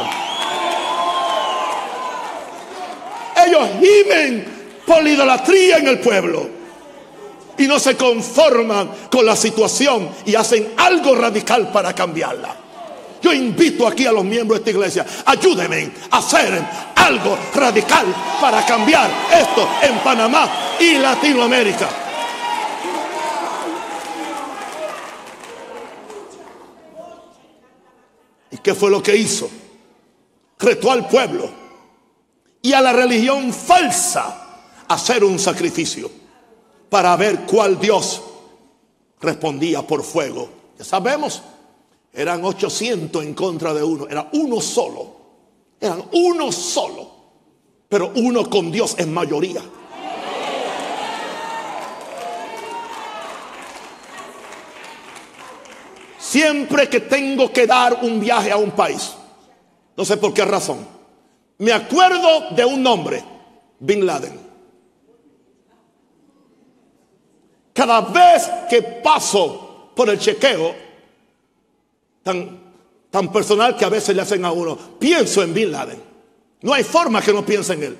[3.48, 6.50] Ellos gimen por la idolatría en el pueblo
[7.58, 12.54] y no se conforman con la situación y hacen algo radical para cambiarla.
[13.22, 16.62] Yo invito aquí a los miembros de esta iglesia, ayúdenme a hacer
[16.94, 18.06] algo radical
[18.42, 22.09] para cambiar esto en Panamá y Latinoamérica.
[28.64, 29.50] Qué fue lo que hizo?
[30.58, 31.50] Retó al pueblo
[32.62, 34.26] y a la religión falsa
[34.88, 36.10] a hacer un sacrificio
[36.90, 38.22] para ver cuál Dios
[39.22, 40.50] respondía por fuego.
[40.78, 41.42] Ya sabemos,
[42.14, 45.16] eran 800 en contra de uno, era uno solo,
[45.80, 47.10] eran uno solo,
[47.88, 49.62] pero uno con Dios en mayoría.
[56.30, 59.16] Siempre que tengo que dar un viaje a un país,
[59.98, 60.86] no sé por qué razón,
[61.58, 63.24] me acuerdo de un nombre,
[63.80, 64.40] Bin Laden.
[67.74, 70.76] Cada vez que paso por el chequeo,
[72.18, 72.60] están
[73.10, 74.78] tan personal que a veces le hacen a uno.
[75.00, 76.00] Pienso en Bin Laden.
[76.62, 77.98] No hay forma que no piense en él.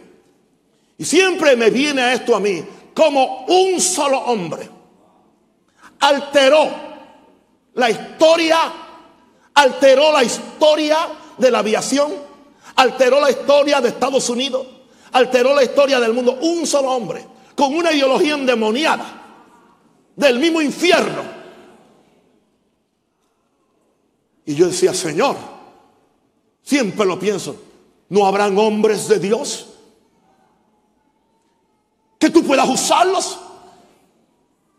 [1.00, 2.64] Y siempre me viene esto a mí
[2.94, 4.70] como un solo hombre
[6.00, 6.90] alteró
[7.80, 8.58] la historia,
[9.54, 10.98] alteró la historia
[11.38, 12.12] de la aviación,
[12.76, 14.68] alteró la historia de Estados Unidos,
[15.12, 16.38] alteró la historia del mundo.
[16.42, 17.26] Un solo hombre
[17.56, 19.16] con una ideología endemoniada
[20.16, 21.40] del mismo infierno
[24.50, 25.36] Y yo decía, Señor,
[26.64, 27.56] siempre lo pienso,
[28.10, 29.68] ¿no habrán hombres de Dios?
[32.18, 33.38] Que tú puedas usarlos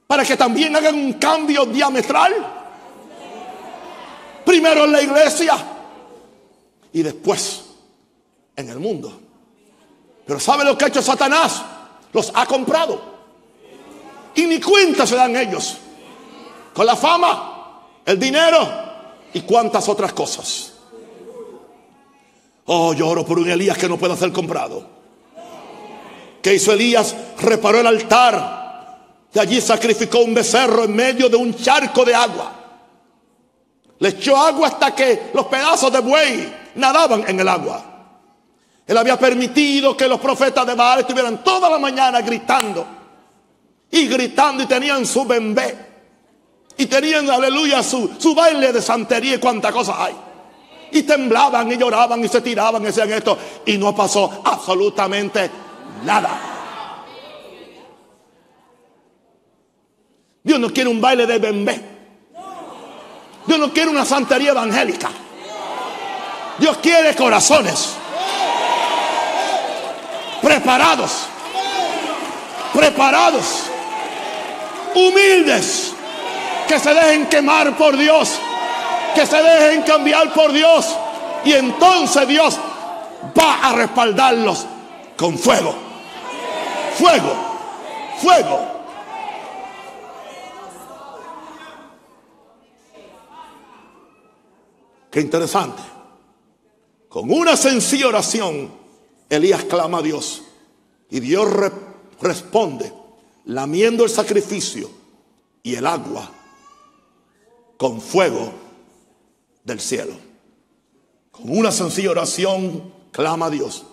[0.09, 2.60] para que también hagan un cambio diametral.
[4.51, 5.57] Primero en la iglesia
[6.93, 7.61] y después
[8.57, 9.13] en el mundo.
[10.27, 11.63] Pero ¿sabe lo que ha hecho Satanás?
[12.13, 13.01] Los ha comprado.
[14.35, 15.77] Y ni cuenta se dan ellos.
[16.75, 18.69] Con la fama, el dinero,
[19.33, 20.73] y cuántas otras cosas.
[22.65, 24.85] Oh, yo oro por un Elías que no pueda ser comprado.
[26.43, 27.15] ¿Qué hizo Elías?
[27.39, 28.99] Reparó el altar.
[29.33, 32.60] Y allí sacrificó un becerro en medio de un charco de agua.
[34.01, 37.85] Le echó agua hasta que los pedazos de buey nadaban en el agua.
[38.87, 42.87] Él había permitido que los profetas de Baal estuvieran toda la mañana gritando.
[43.91, 45.77] Y gritando y tenían su bembé.
[46.79, 50.15] Y tenían, aleluya, su, su baile de santería y cuántas cosas hay.
[50.93, 53.37] Y temblaban y lloraban y se tiraban y decían esto.
[53.67, 55.51] Y no pasó absolutamente
[56.05, 56.41] nada.
[60.43, 62.00] Dios no quiere un baile de bembé.
[63.51, 65.11] Dios no quiere una santería evangélica.
[66.57, 67.95] Dios quiere corazones
[70.41, 71.11] preparados,
[72.73, 73.65] preparados,
[74.95, 75.93] humildes
[76.69, 78.39] que se dejen quemar por Dios,
[79.17, 80.87] que se dejen cambiar por Dios.
[81.45, 82.57] Y entonces Dios
[83.37, 84.65] va a respaldarlos
[85.17, 85.75] con fuego.
[86.97, 87.35] Fuego,
[88.23, 88.80] fuego.
[95.11, 95.83] Qué interesante.
[97.09, 98.71] Con una sencilla oración,
[99.29, 100.43] Elías clama a Dios.
[101.11, 101.49] Y Dios
[102.21, 102.93] responde,
[103.47, 104.89] lamiendo el sacrificio
[105.63, 106.31] y el agua
[107.77, 108.53] con fuego
[109.65, 110.13] del cielo.
[111.31, 113.87] Con una sencilla oración clama a Dios.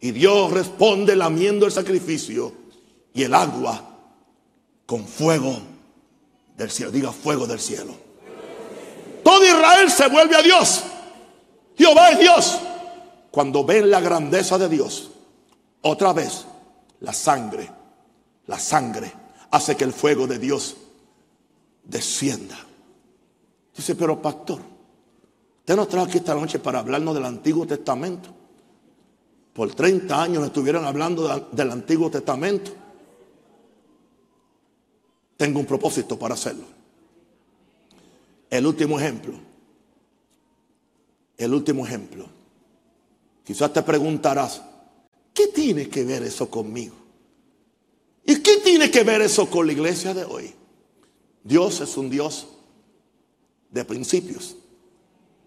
[0.00, 2.52] Y Dios responde lamiendo el sacrificio
[3.12, 3.82] y el agua
[4.86, 5.58] con fuego
[6.56, 6.90] del cielo.
[6.90, 7.94] Diga fuego del cielo.
[9.22, 10.84] Todo Israel se vuelve a Dios.
[11.76, 12.58] Jehová es Dios.
[13.30, 15.10] Cuando ven la grandeza de Dios,
[15.82, 16.46] otra vez
[17.00, 17.70] la sangre,
[18.46, 19.12] la sangre
[19.50, 20.76] hace que el fuego de Dios
[21.84, 22.56] descienda.
[23.76, 24.60] Dice, pero pastor,
[25.58, 28.30] usted nos trajo aquí esta noche para hablarnos del Antiguo Testamento.
[29.52, 32.72] Por 30 años estuvieron hablando del Antiguo Testamento.
[35.36, 36.64] Tengo un propósito para hacerlo.
[38.50, 39.53] El último ejemplo.
[41.36, 42.26] El último ejemplo.
[43.44, 44.62] Quizás te preguntarás,
[45.32, 46.94] ¿qué tiene que ver eso conmigo?
[48.24, 50.54] ¿Y qué tiene que ver eso con la iglesia de hoy?
[51.42, 52.46] Dios es un Dios
[53.70, 54.56] de principios.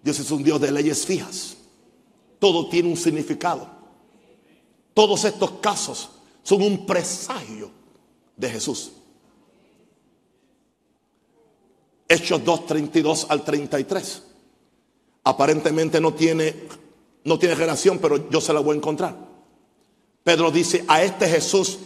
[0.04, 1.58] Dios es un Dios de leyes fijas.
[2.40, 3.68] Todo tiene un significado.
[4.94, 6.10] Todos estos casos
[6.44, 7.72] son un presagio
[8.36, 8.92] de Jesús.
[12.08, 14.24] Hechos 2, 32 al 33.
[15.28, 16.56] Aparentemente no tiene,
[17.24, 19.16] no tiene relación, pero yo se la voy a encontrar.
[20.24, 21.80] Pedro dice, a este Jesús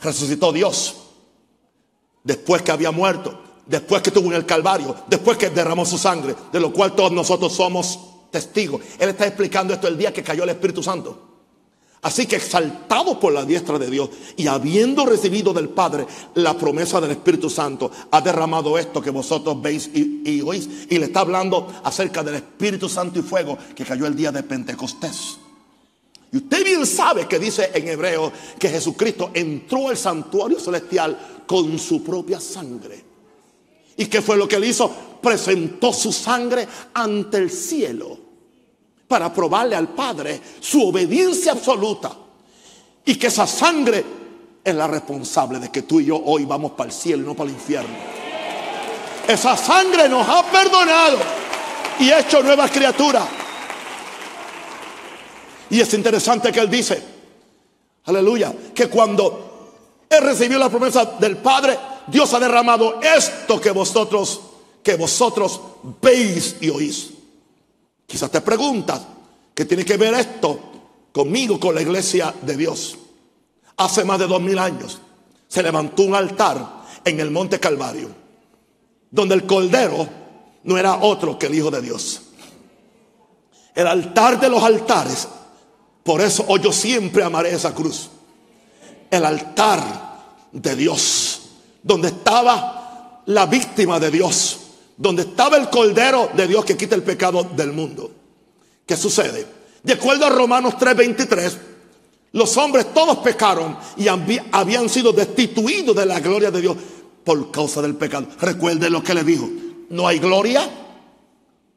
[0.00, 0.96] resucitó Dios
[2.24, 6.34] después que había muerto después que estuvo en el Calvario, después que derramó su sangre,
[6.52, 7.98] de lo cual todos nosotros somos
[8.30, 8.80] testigos.
[8.98, 11.35] Él está explicando esto el día que cayó el Espíritu Santo.
[12.06, 17.00] Así que exaltado por la diestra de Dios y habiendo recibido del Padre la promesa
[17.00, 20.68] del Espíritu Santo, ha derramado esto que vosotros veis y, oís.
[20.88, 24.44] Y le está hablando acerca del Espíritu Santo y fuego que cayó el día de
[24.44, 25.38] Pentecostés.
[26.30, 31.76] Y usted bien sabe que dice en hebreo que Jesucristo entró al santuario celestial con
[31.76, 33.04] su propia sangre.
[33.96, 34.88] ¿Y qué fue lo que él hizo?
[35.20, 38.25] Presentó su sangre ante el cielo
[39.08, 42.12] para probarle al Padre su obediencia absoluta.
[43.04, 44.04] Y que esa sangre
[44.64, 47.34] es la responsable de que tú y yo hoy vamos para el cielo y no
[47.34, 47.94] para el infierno.
[49.28, 51.18] Esa sangre nos ha perdonado
[52.00, 53.24] y hecho nuevas criaturas.
[55.70, 57.02] Y es interesante que él dice,
[58.04, 64.40] aleluya, que cuando él recibió la promesa del Padre, Dios ha derramado esto que vosotros,
[64.82, 65.60] que vosotros
[66.00, 67.15] veis y oís.
[68.06, 69.02] Quizás te preguntas,
[69.54, 70.60] ¿qué tiene que ver esto
[71.12, 72.96] conmigo, con la iglesia de Dios?
[73.76, 75.00] Hace más de dos mil años
[75.48, 78.08] se levantó un altar en el monte Calvario,
[79.10, 80.08] donde el cordero
[80.64, 82.22] no era otro que el Hijo de Dios.
[83.74, 85.28] El altar de los altares,
[86.02, 88.10] por eso hoy yo siempre amaré esa cruz.
[89.10, 89.82] El altar
[90.50, 91.42] de Dios,
[91.82, 94.58] donde estaba la víctima de Dios,
[94.96, 98.10] donde estaba el cordero de Dios que quita el pecado del mundo.
[98.86, 99.46] ¿Qué sucede?
[99.82, 101.56] De acuerdo a Romanos 3:23,
[102.32, 106.76] los hombres todos pecaron y habían sido destituidos de la gloria de Dios
[107.24, 108.26] por causa del pecado.
[108.40, 109.48] Recuerden lo que le dijo.
[109.90, 110.68] No hay gloria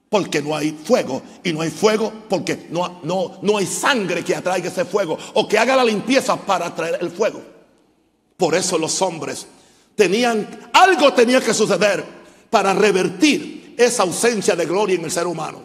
[0.10, 1.22] porque no hay fuego.
[1.44, 5.48] Y no hay fuego porque no, no, no hay sangre que atraiga ese fuego o
[5.48, 7.42] que haga la limpieza para atraer el fuego.
[8.36, 9.48] Por eso los hombres
[9.96, 12.19] tenían, algo tenía que suceder
[12.50, 15.62] para revertir esa ausencia de gloria en el ser humano.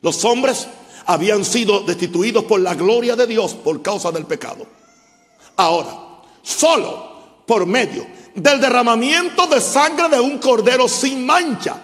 [0.00, 0.66] Los hombres
[1.06, 4.66] habían sido destituidos por la gloria de Dios por causa del pecado.
[5.56, 11.76] Ahora, solo por medio del derramamiento de sangre de un cordero sin mancha,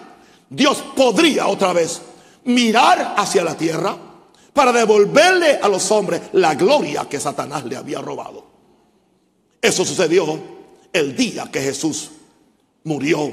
[0.49, 2.01] Dios podría otra vez
[2.45, 3.95] mirar hacia la tierra
[4.53, 8.45] para devolverle a los hombres la gloria que Satanás le había robado.
[9.61, 10.39] Eso sucedió
[10.91, 12.11] el día que Jesús
[12.83, 13.31] murió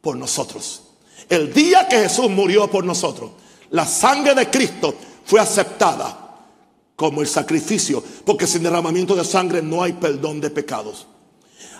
[0.00, 0.82] por nosotros.
[1.28, 3.30] El día que Jesús murió por nosotros,
[3.70, 6.16] la sangre de Cristo fue aceptada
[6.96, 11.06] como el sacrificio, porque sin derramamiento de sangre no hay perdón de pecados.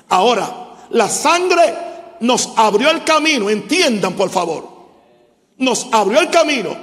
[0.09, 1.75] Ahora, la sangre
[2.21, 4.69] nos abrió el camino, entiendan por favor,
[5.59, 6.77] nos abrió el camino,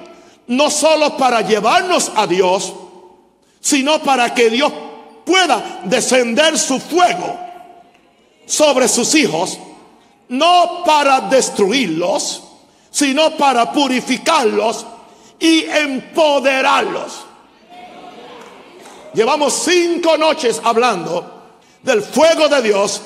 [0.48, 2.74] no solo para llevarnos a Dios,
[3.60, 4.72] sino para que Dios
[5.26, 7.38] pueda descender su fuego
[8.46, 9.60] sobre sus hijos,
[10.30, 12.44] no para destruirlos,
[12.90, 14.86] sino para purificarlos
[15.40, 17.26] y empoderarlos.
[19.14, 21.34] Llevamos cinco noches hablando
[21.82, 23.02] del fuego de Dios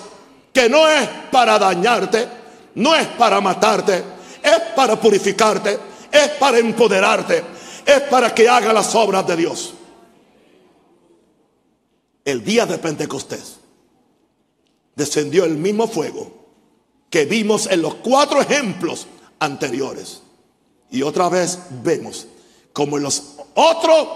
[0.52, 2.28] que no es para dañarte,
[2.76, 4.04] no es para matarte,
[4.44, 5.80] es para purificarte,
[6.12, 7.44] es para empoderarte,
[7.86, 9.74] es para que haga las obras de Dios.
[12.26, 13.60] El día de Pentecostés
[14.96, 16.41] descendió el mismo fuego
[17.12, 19.06] que vimos en los cuatro ejemplos
[19.38, 20.24] anteriores.
[20.90, 22.26] Y otra vez vemos
[22.74, 24.08] como en los otros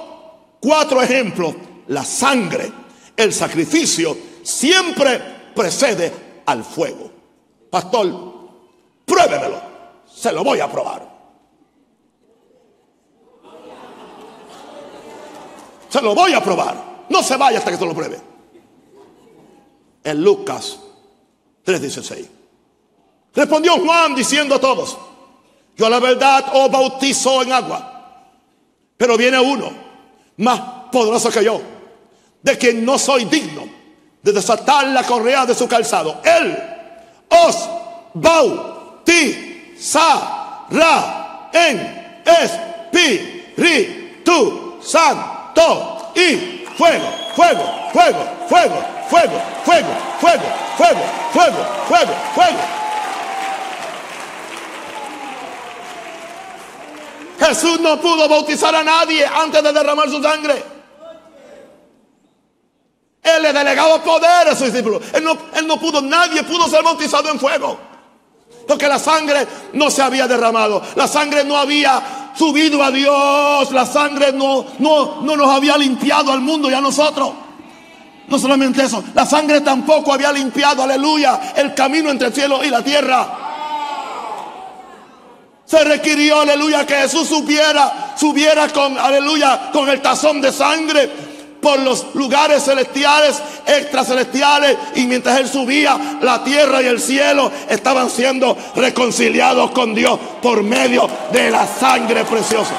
[0.62, 1.54] cuatro ejemplos,
[1.88, 2.72] la sangre,
[3.16, 5.20] el sacrificio, siempre
[5.54, 6.12] precede
[6.46, 7.12] al fuego.
[7.70, 8.50] Pastor,
[9.06, 9.62] pruébemelo.
[10.12, 11.16] Se lo voy a probar.
[15.90, 17.06] Se lo voy a probar.
[17.10, 18.20] No se vaya hasta que se lo pruebe.
[20.04, 20.80] En Lucas
[21.66, 22.35] 3:16.
[23.36, 24.98] Respondió Juan diciendo a todos,
[25.76, 27.92] yo la verdad os bautizo en agua,
[28.96, 29.70] pero viene uno
[30.38, 30.62] más
[30.92, 31.62] poderoso que yo,
[32.42, 33.68] de quien no soy digno
[34.22, 36.22] de desatar la correa de su calzado.
[36.24, 36.58] Él
[37.30, 37.70] os
[38.14, 38.72] bautizará
[41.54, 42.22] en
[43.54, 47.06] Espíritu Santo y fuego,
[47.36, 50.44] fuego, fuego, fuego, fuego, fuego, fuego,
[50.78, 52.85] fuego, fuego, fuego, fuego.
[57.40, 60.64] Jesús no pudo bautizar a nadie antes de derramar su sangre.
[63.22, 65.02] Él le delegaba poder a sus discípulos.
[65.14, 67.78] Él no, él no pudo, nadie pudo ser bautizado en fuego.
[68.68, 70.82] Porque la sangre no se había derramado.
[70.96, 73.72] La sangre no había subido a Dios.
[73.72, 77.32] La sangre no, no, no nos había limpiado al mundo y a nosotros.
[78.28, 82.70] No solamente eso, la sangre tampoco había limpiado, aleluya, el camino entre el cielo y
[82.70, 83.55] la tierra.
[85.66, 91.10] Se requirió, aleluya, que Jesús subiera, subiera con, aleluya, con el tazón de sangre
[91.60, 98.12] por los lugares celestiales, extracelestiales, y mientras él subía, la tierra y el cielo estaban
[98.12, 102.76] siendo reconciliados con Dios por medio de la sangre preciosa.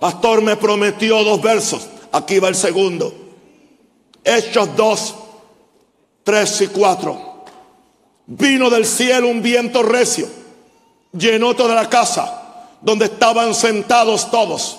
[0.00, 1.88] Pastor me prometió dos versos.
[2.16, 3.12] Aquí va el segundo.
[4.24, 5.14] Hechos 2,
[6.24, 7.44] 3 y 4.
[8.28, 10.26] Vino del cielo un viento recio,
[11.12, 14.78] llenó toda la casa donde estaban sentados todos.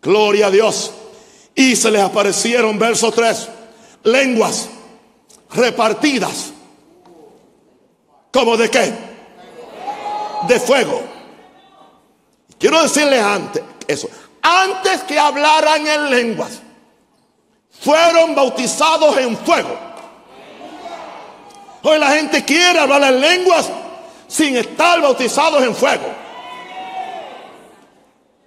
[0.00, 0.92] Gloria a Dios.
[1.56, 3.48] Y se les aparecieron, verso 3,
[4.04, 4.68] lenguas
[5.52, 6.52] repartidas.
[8.32, 8.94] ¿Como de qué?
[10.46, 11.02] De fuego.
[12.60, 14.08] Quiero decirles antes eso.
[14.42, 16.60] Antes que hablaran en lenguas,
[17.80, 19.76] fueron bautizados en fuego.
[21.82, 23.68] Hoy la gente quiere hablar en lenguas
[24.28, 26.06] sin estar bautizados en fuego.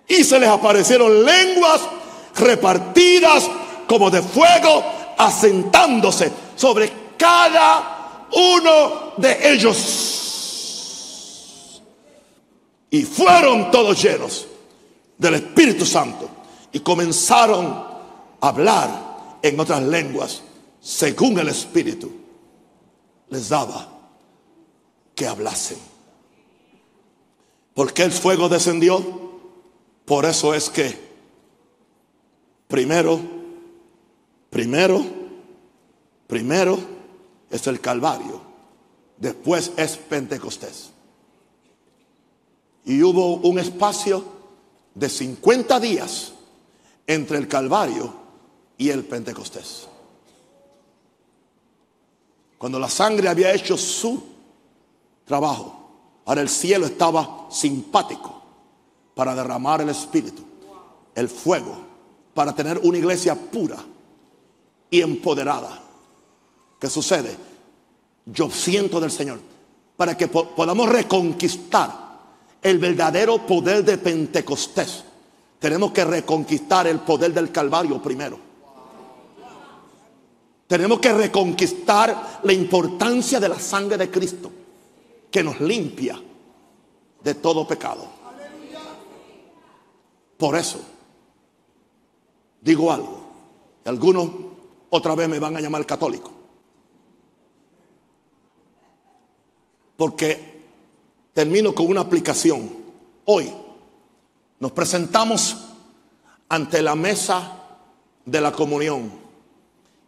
[0.07, 1.81] Y se les aparecieron lenguas
[2.35, 3.49] repartidas
[3.87, 4.83] como de fuego,
[5.17, 11.81] asentándose sobre cada uno de ellos.
[12.89, 14.47] Y fueron todos llenos
[15.23, 16.29] del Espíritu Santo
[16.71, 20.43] y comenzaron a hablar en otras lenguas
[20.81, 22.11] según el Espíritu
[23.29, 23.87] les daba
[25.15, 25.77] que hablasen.
[27.73, 29.01] ¿Por qué el fuego descendió?
[30.05, 30.95] Por eso es que
[32.67, 33.19] primero,
[34.49, 35.03] primero,
[36.27, 36.77] primero
[37.49, 38.41] es el Calvario,
[39.17, 40.91] después es Pentecostés.
[42.85, 44.32] Y hubo un espacio
[44.95, 46.33] de 50 días
[47.07, 48.13] entre el Calvario
[48.77, 49.87] y el Pentecostés.
[52.57, 54.23] Cuando la sangre había hecho su
[55.25, 58.41] trabajo, ahora el cielo estaba simpático
[59.15, 60.43] para derramar el Espíritu,
[61.13, 61.77] el fuego,
[62.33, 63.77] para tener una iglesia pura
[64.89, 65.81] y empoderada.
[66.79, 67.35] ¿Qué sucede?
[68.25, 69.39] Yo siento del Señor
[69.97, 72.02] para que podamos reconquistar
[72.63, 75.03] el verdadero poder de Pentecostés.
[75.59, 78.39] Tenemos que reconquistar el poder del Calvario primero.
[80.67, 84.51] Tenemos que reconquistar la importancia de la sangre de Cristo,
[85.29, 86.19] que nos limpia
[87.23, 88.07] de todo pecado.
[90.37, 90.79] Por eso,
[92.61, 93.21] digo algo,
[93.85, 94.29] algunos
[94.89, 96.31] otra vez me van a llamar católico.
[99.95, 100.52] Porque
[101.33, 102.69] Termino con una aplicación.
[103.25, 103.51] Hoy
[104.59, 105.57] nos presentamos
[106.47, 107.59] ante la mesa
[108.25, 109.11] de la comunión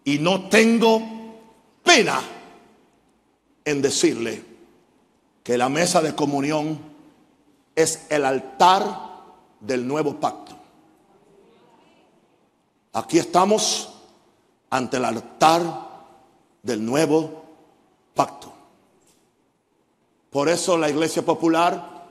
[0.04, 1.02] y no tengo
[1.84, 2.22] pena
[3.66, 4.44] en decirle
[5.44, 6.80] que la mesa de comunión
[7.76, 8.84] es el altar
[9.60, 10.56] del nuevo pacto.
[12.94, 13.94] Aquí estamos
[14.70, 15.62] ante el altar
[16.64, 17.44] del nuevo
[18.14, 18.55] pacto.
[20.36, 22.10] Por eso la iglesia popular,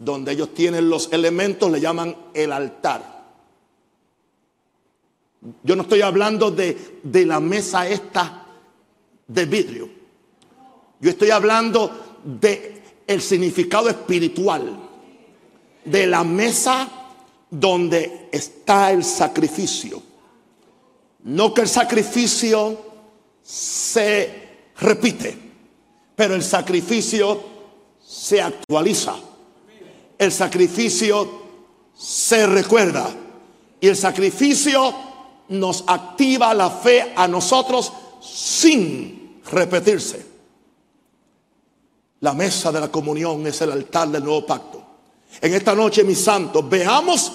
[0.00, 3.24] donde ellos tienen los elementos, le llaman el altar.
[5.62, 8.48] Yo no estoy hablando de, de la mesa esta
[9.28, 9.88] de vidrio.
[10.98, 14.76] Yo estoy hablando de el significado espiritual
[15.84, 16.88] de la mesa
[17.48, 20.02] donde está el sacrificio.
[21.22, 22.76] No que el sacrificio
[23.44, 24.48] se
[24.78, 25.45] repite.
[26.16, 27.40] Pero el sacrificio
[28.04, 29.14] se actualiza.
[30.18, 31.28] El sacrificio
[31.96, 33.08] se recuerda.
[33.80, 34.94] Y el sacrificio
[35.48, 40.26] nos activa la fe a nosotros sin repetirse.
[42.20, 44.82] La mesa de la comunión es el altar del nuevo pacto.
[45.40, 47.30] En esta noche, mis santos, veamos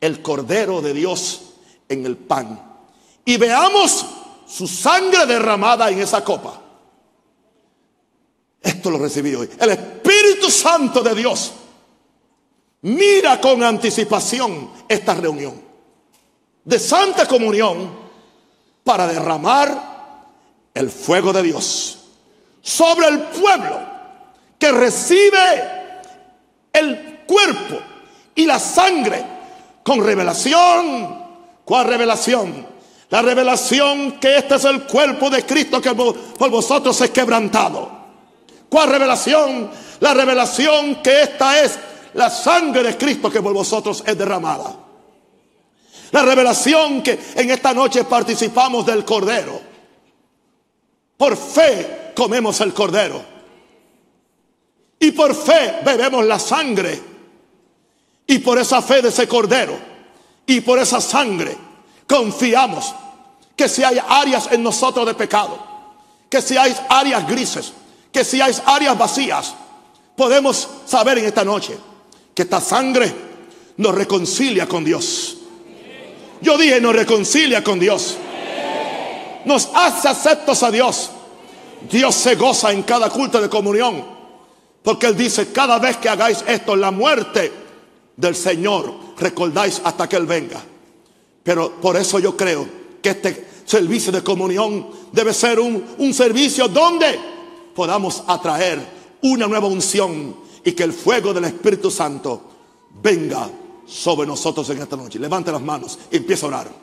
[0.00, 1.42] el Cordero de Dios
[1.88, 2.60] en el pan.
[3.24, 4.06] Y veamos
[4.48, 6.60] su sangre derramada en esa copa.
[8.62, 9.50] Esto lo recibí hoy.
[9.58, 11.52] El Espíritu Santo de Dios
[12.82, 15.60] mira con anticipación esta reunión
[16.64, 17.90] de santa comunión
[18.84, 19.92] para derramar
[20.74, 21.98] el fuego de Dios
[22.60, 23.80] sobre el pueblo
[24.58, 25.38] que recibe
[26.72, 27.80] el cuerpo
[28.34, 29.24] y la sangre
[29.82, 31.20] con revelación.
[31.64, 32.66] ¿Cuál revelación?
[33.10, 38.01] La revelación que este es el cuerpo de Cristo que por vosotros es quebrantado.
[38.72, 39.70] ¿Cuál revelación?
[40.00, 41.78] La revelación que esta es
[42.14, 44.74] la sangre de Cristo que por vosotros es derramada.
[46.10, 49.60] La revelación que en esta noche participamos del Cordero.
[51.18, 53.22] Por fe comemos el Cordero.
[55.00, 56.98] Y por fe bebemos la sangre.
[58.26, 59.78] Y por esa fe de ese Cordero.
[60.46, 61.54] Y por esa sangre
[62.08, 62.94] confiamos
[63.54, 65.58] que si hay áreas en nosotros de pecado.
[66.30, 67.74] Que si hay áreas grises
[68.12, 69.54] que si hay áreas vacías,
[70.16, 71.76] podemos saber en esta noche
[72.34, 73.12] que esta sangre
[73.78, 75.38] nos reconcilia con Dios.
[76.40, 78.16] Yo dije, nos reconcilia con Dios.
[79.44, 81.10] Nos hace aceptos a Dios.
[81.90, 84.04] Dios se goza en cada culto de comunión.
[84.82, 87.52] Porque Él dice, cada vez que hagáis esto, la muerte
[88.16, 90.60] del Señor, recordáis hasta que Él venga.
[91.42, 92.68] Pero por eso yo creo
[93.00, 97.18] que este servicio de comunión debe ser un, un servicio donde
[97.74, 98.80] podamos atraer
[99.22, 102.42] una nueva unción y que el fuego del Espíritu Santo
[103.02, 103.48] venga
[103.86, 105.18] sobre nosotros en esta noche.
[105.18, 106.82] Levante las manos y empieza a orar.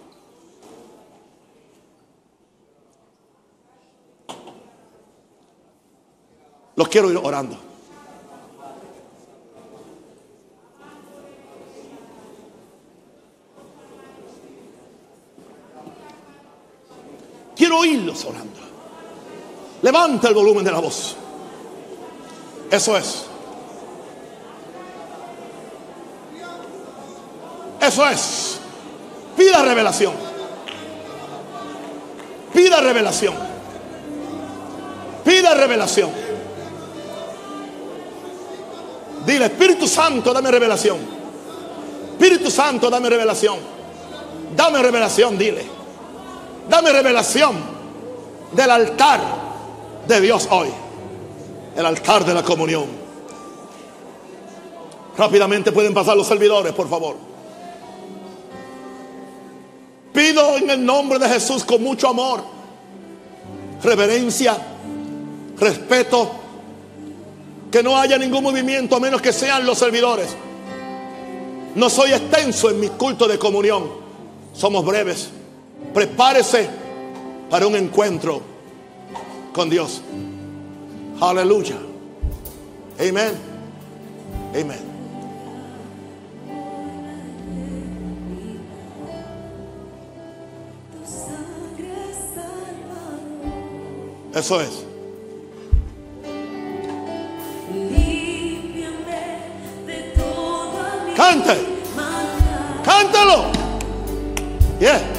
[6.76, 7.58] Los quiero ir orando.
[17.56, 18.60] Quiero oírlos orando.
[19.82, 21.16] Levanta el volumen de la voz.
[22.70, 23.26] Eso es.
[27.82, 28.60] Eso es.
[29.38, 30.14] Pida revelación.
[32.54, 33.34] Pida revelación.
[35.24, 36.12] Pida revelación.
[39.26, 40.98] Dile, Espíritu Santo, dame revelación.
[42.12, 43.58] Espíritu Santo, dame revelación.
[44.56, 45.66] Dame revelación, dile.
[46.68, 47.56] Dame revelación
[48.52, 49.20] del altar
[50.10, 50.70] de Dios hoy.
[51.78, 52.88] El altar de la comunión.
[55.16, 57.16] Rápidamente pueden pasar los servidores, por favor.
[60.12, 62.44] Pido en el nombre de Jesús con mucho amor,
[63.84, 64.58] reverencia,
[65.58, 66.32] respeto,
[67.72, 70.36] que no haya ningún movimiento a menos que sean los servidores.
[71.76, 73.88] No soy extenso en mi culto de comunión.
[74.54, 75.30] Somos breves.
[75.94, 76.68] Prepárese
[77.50, 78.49] para un encuentro
[79.54, 80.02] con Dios.
[81.20, 81.78] Aleluya.
[83.00, 83.34] Amén.
[84.54, 84.90] Amén.
[94.34, 94.86] Eso es.
[101.16, 101.58] Cante.
[102.86, 103.52] Cántalo.
[104.80, 105.19] Yeah.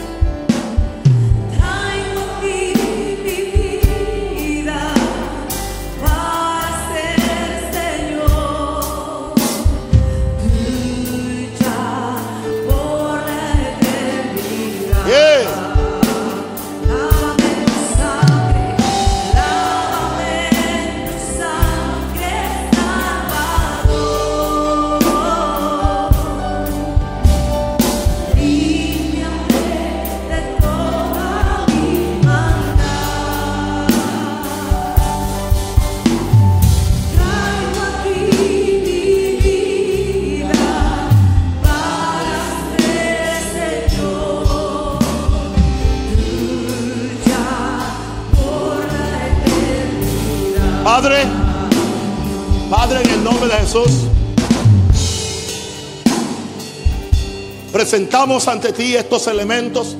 [57.72, 59.96] Presentamos ante ti estos elementos.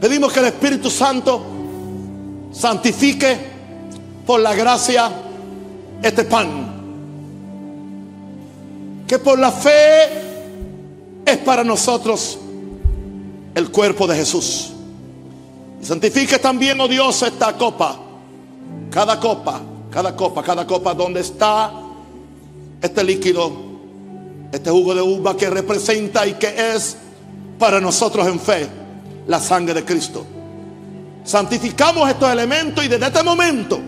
[0.00, 1.42] Pedimos que el Espíritu Santo
[2.52, 3.36] santifique
[4.26, 5.10] por la gracia
[6.02, 6.74] este pan.
[9.06, 10.04] Que por la fe
[11.24, 12.38] es para nosotros
[13.54, 14.72] el cuerpo de Jesús.
[15.80, 18.00] Santifique también, oh Dios, esta copa
[18.90, 19.60] cada copa,
[19.96, 21.72] cada copa, cada copa donde está
[22.82, 23.50] este líquido,
[24.52, 26.98] este jugo de uva que representa y que es
[27.58, 28.68] para nosotros en fe
[29.26, 30.26] la sangre de Cristo.
[31.24, 33.80] Santificamos estos elementos y desde este momento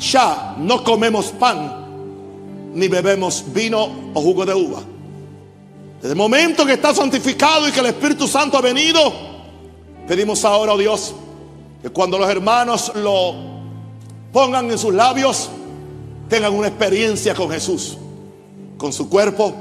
[0.00, 4.82] ya no comemos pan ni bebemos vino o jugo de uva.
[6.02, 9.12] Desde el momento que está santificado y que el Espíritu Santo ha venido,
[10.08, 11.14] pedimos ahora, oh Dios,
[11.80, 13.55] que cuando los hermanos lo
[14.32, 15.50] pongan en sus labios,
[16.28, 17.96] tengan una experiencia con Jesús,
[18.76, 19.54] con su cuerpo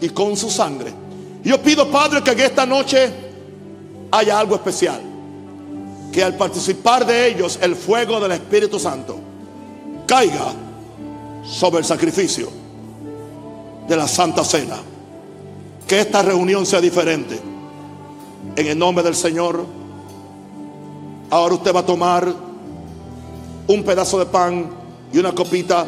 [0.00, 0.92] y con su sangre.
[1.42, 3.10] Yo pido, Padre, que en esta noche
[4.10, 5.00] haya algo especial.
[6.12, 9.18] Que al participar de ellos el fuego del Espíritu Santo
[10.06, 10.52] caiga
[11.44, 12.48] sobre el sacrificio
[13.88, 14.76] de la Santa Cena.
[15.86, 17.40] Que esta reunión sea diferente.
[18.56, 19.64] En el nombre del Señor,
[21.30, 22.49] ahora usted va a tomar
[23.70, 24.68] un pedazo de pan
[25.12, 25.86] y una copita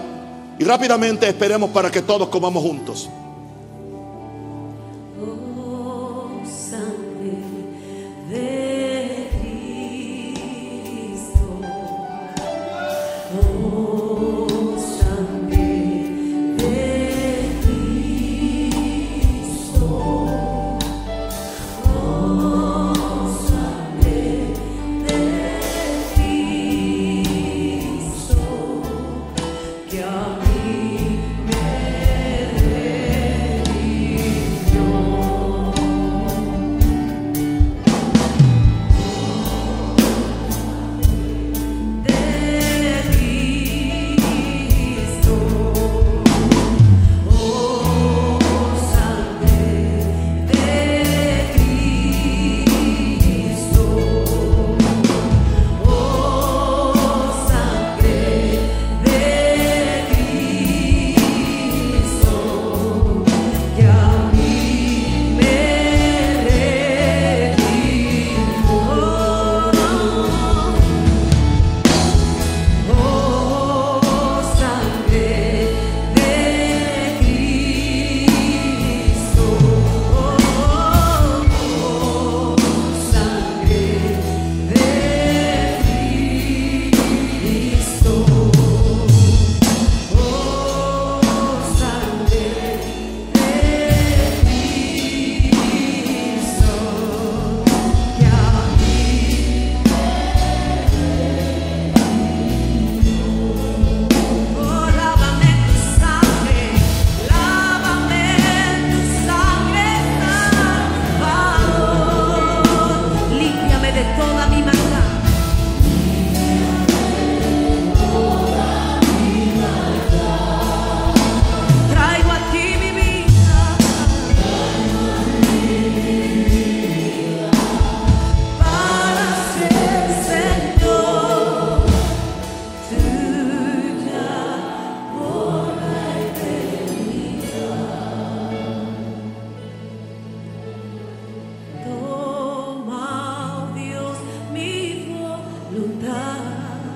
[0.59, 3.09] y rápidamente esperemos para que todos comamos juntos.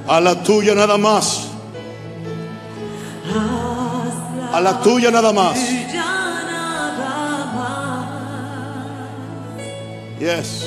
[0.08, 1.48] A la tuya nada más.
[4.52, 5.58] A la tuya nada más.
[10.18, 10.66] Yes.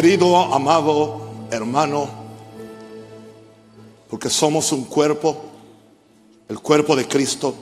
[0.00, 2.08] Querido, amado hermano,
[4.08, 5.36] porque somos un cuerpo,
[6.48, 7.52] el cuerpo de Cristo,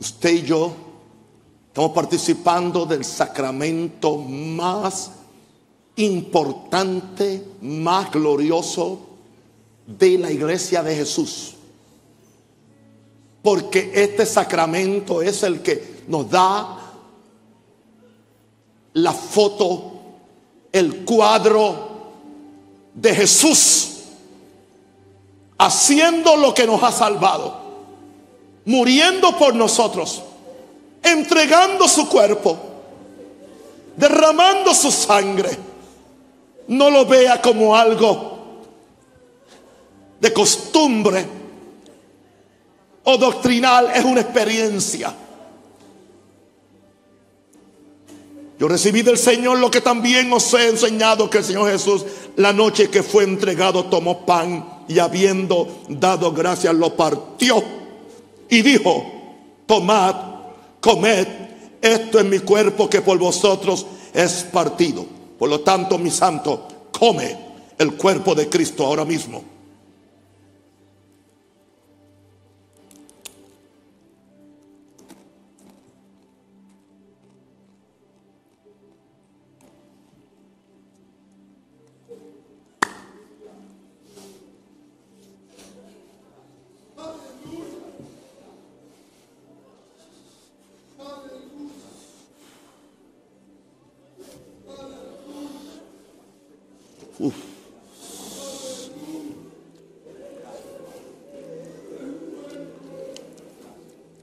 [0.00, 0.72] usted y yo
[1.68, 5.12] estamos participando del sacramento más
[5.94, 8.98] importante, más glorioso
[9.86, 11.54] de la iglesia de Jesús.
[13.40, 16.80] Porque este sacramento es el que nos da
[18.94, 19.95] la foto
[20.78, 21.88] el cuadro
[22.94, 23.96] de Jesús
[25.58, 27.56] haciendo lo que nos ha salvado,
[28.64, 30.22] muriendo por nosotros,
[31.02, 32.58] entregando su cuerpo,
[33.96, 35.50] derramando su sangre.
[36.68, 38.36] No lo vea como algo
[40.20, 41.26] de costumbre
[43.04, 45.14] o doctrinal, es una experiencia.
[48.58, 52.04] Yo recibí del Señor lo que también os he enseñado que el Señor Jesús,
[52.36, 57.62] la noche que fue entregado, tomó pan y habiendo dado gracias, lo partió
[58.48, 59.04] y dijo,
[59.66, 60.14] tomad,
[60.80, 61.26] comed,
[61.82, 65.04] esto es mi cuerpo que por vosotros es partido.
[65.38, 66.66] Por lo tanto, mi santo,
[66.98, 67.36] come
[67.76, 69.55] el cuerpo de Cristo ahora mismo.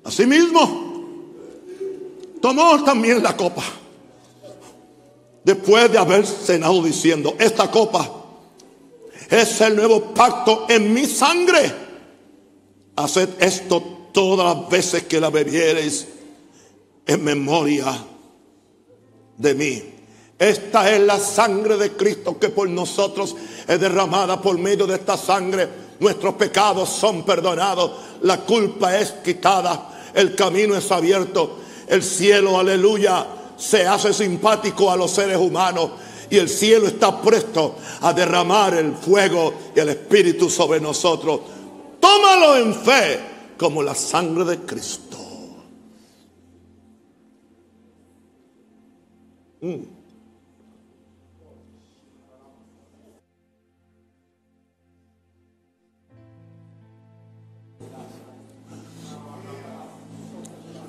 [0.04, 0.94] Asimismo,
[2.42, 3.64] tomó también la copa.
[5.44, 8.10] Después de haber cenado diciendo, esta copa
[9.30, 11.74] es el nuevo pacto en mi sangre.
[12.96, 16.08] Haced esto todas las veces que la bebiereis
[17.06, 17.86] en memoria
[19.38, 19.93] de mí.
[20.38, 23.36] Esta es la sangre de Cristo que por nosotros
[23.68, 25.70] es derramada por medio de esta sangre.
[26.00, 33.26] Nuestros pecados son perdonados, la culpa es quitada, el camino es abierto, el cielo, aleluya,
[33.58, 35.92] se hace simpático a los seres humanos.
[36.30, 41.42] y el cielo está presto a derramar el fuego y el espíritu sobre nosotros.
[42.00, 43.20] Tómalo en fe
[43.58, 45.18] como la sangre de Cristo.
[49.62, 49.93] Mm.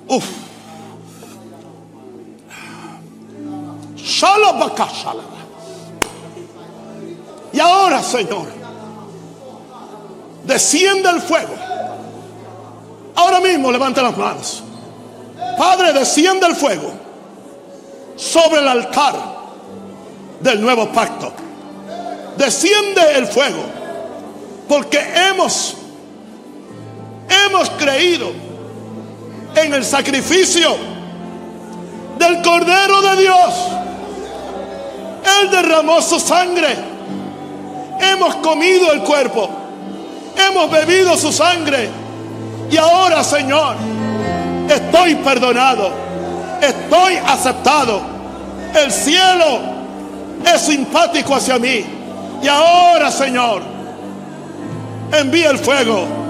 [0.07, 0.25] Uf.
[7.53, 8.47] Y ahora, Señor,
[10.43, 11.53] desciende el fuego.
[13.15, 14.63] Ahora mismo levanta las manos.
[15.57, 16.91] Padre, desciende el fuego
[18.15, 19.15] sobre el altar
[20.41, 21.31] del nuevo pacto.
[22.37, 23.63] Desciende el fuego
[24.67, 24.99] porque
[25.29, 25.75] hemos
[27.29, 28.44] hemos creído
[29.55, 30.75] en el sacrificio
[32.17, 33.53] del Cordero de Dios.
[35.41, 36.75] Él derramó su sangre.
[37.99, 39.49] Hemos comido el cuerpo.
[40.37, 41.89] Hemos bebido su sangre.
[42.69, 43.75] Y ahora, Señor,
[44.69, 45.91] estoy perdonado.
[46.61, 48.01] Estoy aceptado.
[48.75, 49.59] El cielo
[50.53, 51.85] es simpático hacia mí.
[52.43, 53.61] Y ahora, Señor,
[55.11, 56.24] envía el fuego.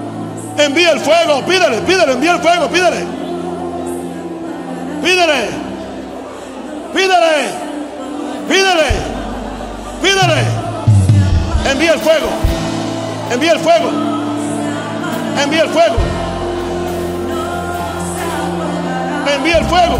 [0.58, 1.42] Envía el fuego.
[1.46, 3.04] Pídele, pídele, envía el fuego, pídele.
[5.02, 5.50] Pídele.
[6.94, 7.50] Pídele.
[8.48, 9.16] Pídele.
[10.02, 10.66] Pídele.
[11.70, 12.28] Envía el fuego.
[13.30, 13.90] Envía el fuego.
[15.42, 15.96] Envía el fuego.
[19.36, 19.98] Envía el fuego.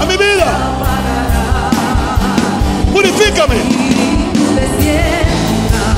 [0.00, 0.46] A mi vida.
[2.92, 3.56] Purifícame.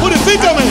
[0.01, 0.63] Purifícame.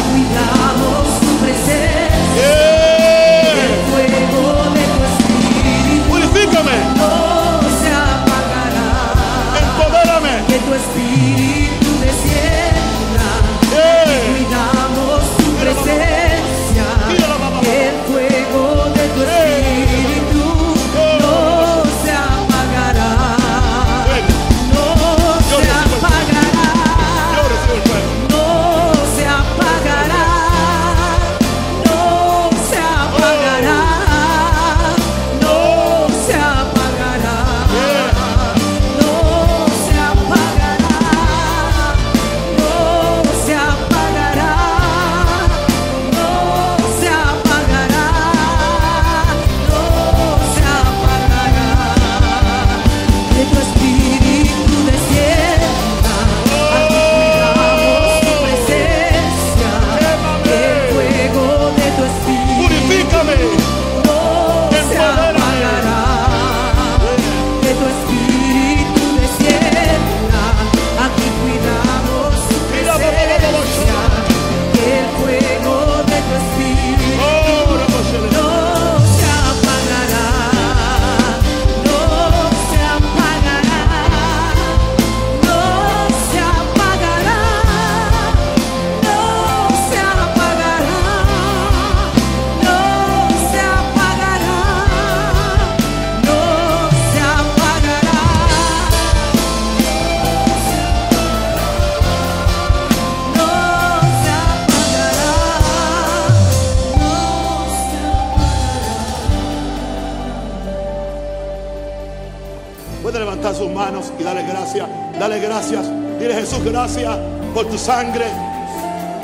[114.80, 115.86] Dale gracias.
[116.18, 117.18] Dile Jesús, gracias
[117.54, 118.26] por tu sangre.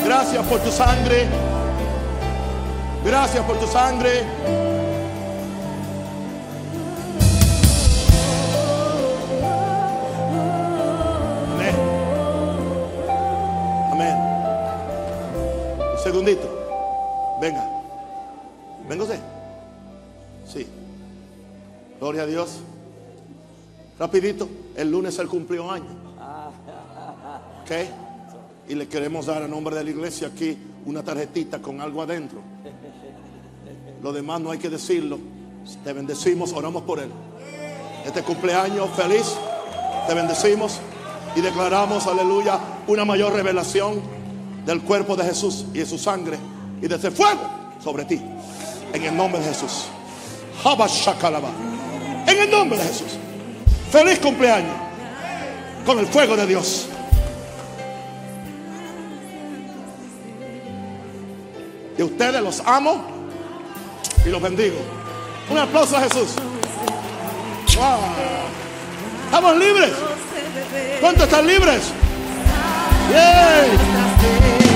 [0.04, 1.26] Gracias por tu sangre.
[3.06, 4.24] Gracias por tu sangre.
[13.92, 14.16] Amén.
[15.94, 17.38] Un segundito.
[17.40, 17.64] Venga.
[18.90, 19.20] Venga usted.
[20.46, 20.68] Sí.
[22.00, 22.60] Gloria a Dios.
[24.00, 25.86] Rapidito, el lunes él cumplió año.
[27.62, 27.72] ¿Ok?
[28.70, 32.42] Y le queremos dar a nombre de la iglesia aquí una tarjetita con algo adentro.
[34.04, 35.20] Lo demás no hay que decirlo.
[35.84, 37.10] Te bendecimos, oramos por él.
[38.06, 39.36] Este cumpleaños feliz.
[40.08, 40.80] Te bendecimos
[41.36, 44.02] y declaramos, aleluya, una mayor revelación
[44.66, 46.38] del cuerpo de Jesús y de su sangre
[46.82, 47.42] y de ese fuego
[47.84, 48.22] sobre ti.
[48.94, 49.88] En el nombre de Jesús.
[52.28, 53.18] En el nombre de Jesús.
[53.92, 54.76] Feliz cumpleaños
[55.86, 56.90] con el fuego de Dios.
[61.98, 63.06] Y ustedes los amo
[64.26, 64.78] y los bendigo.
[65.50, 66.36] Un aplauso a Jesús.
[67.76, 68.00] Wow.
[69.26, 69.92] Estamos libres.
[71.00, 71.92] ¿Cuántos están libres?
[73.12, 74.67] ¡Yay!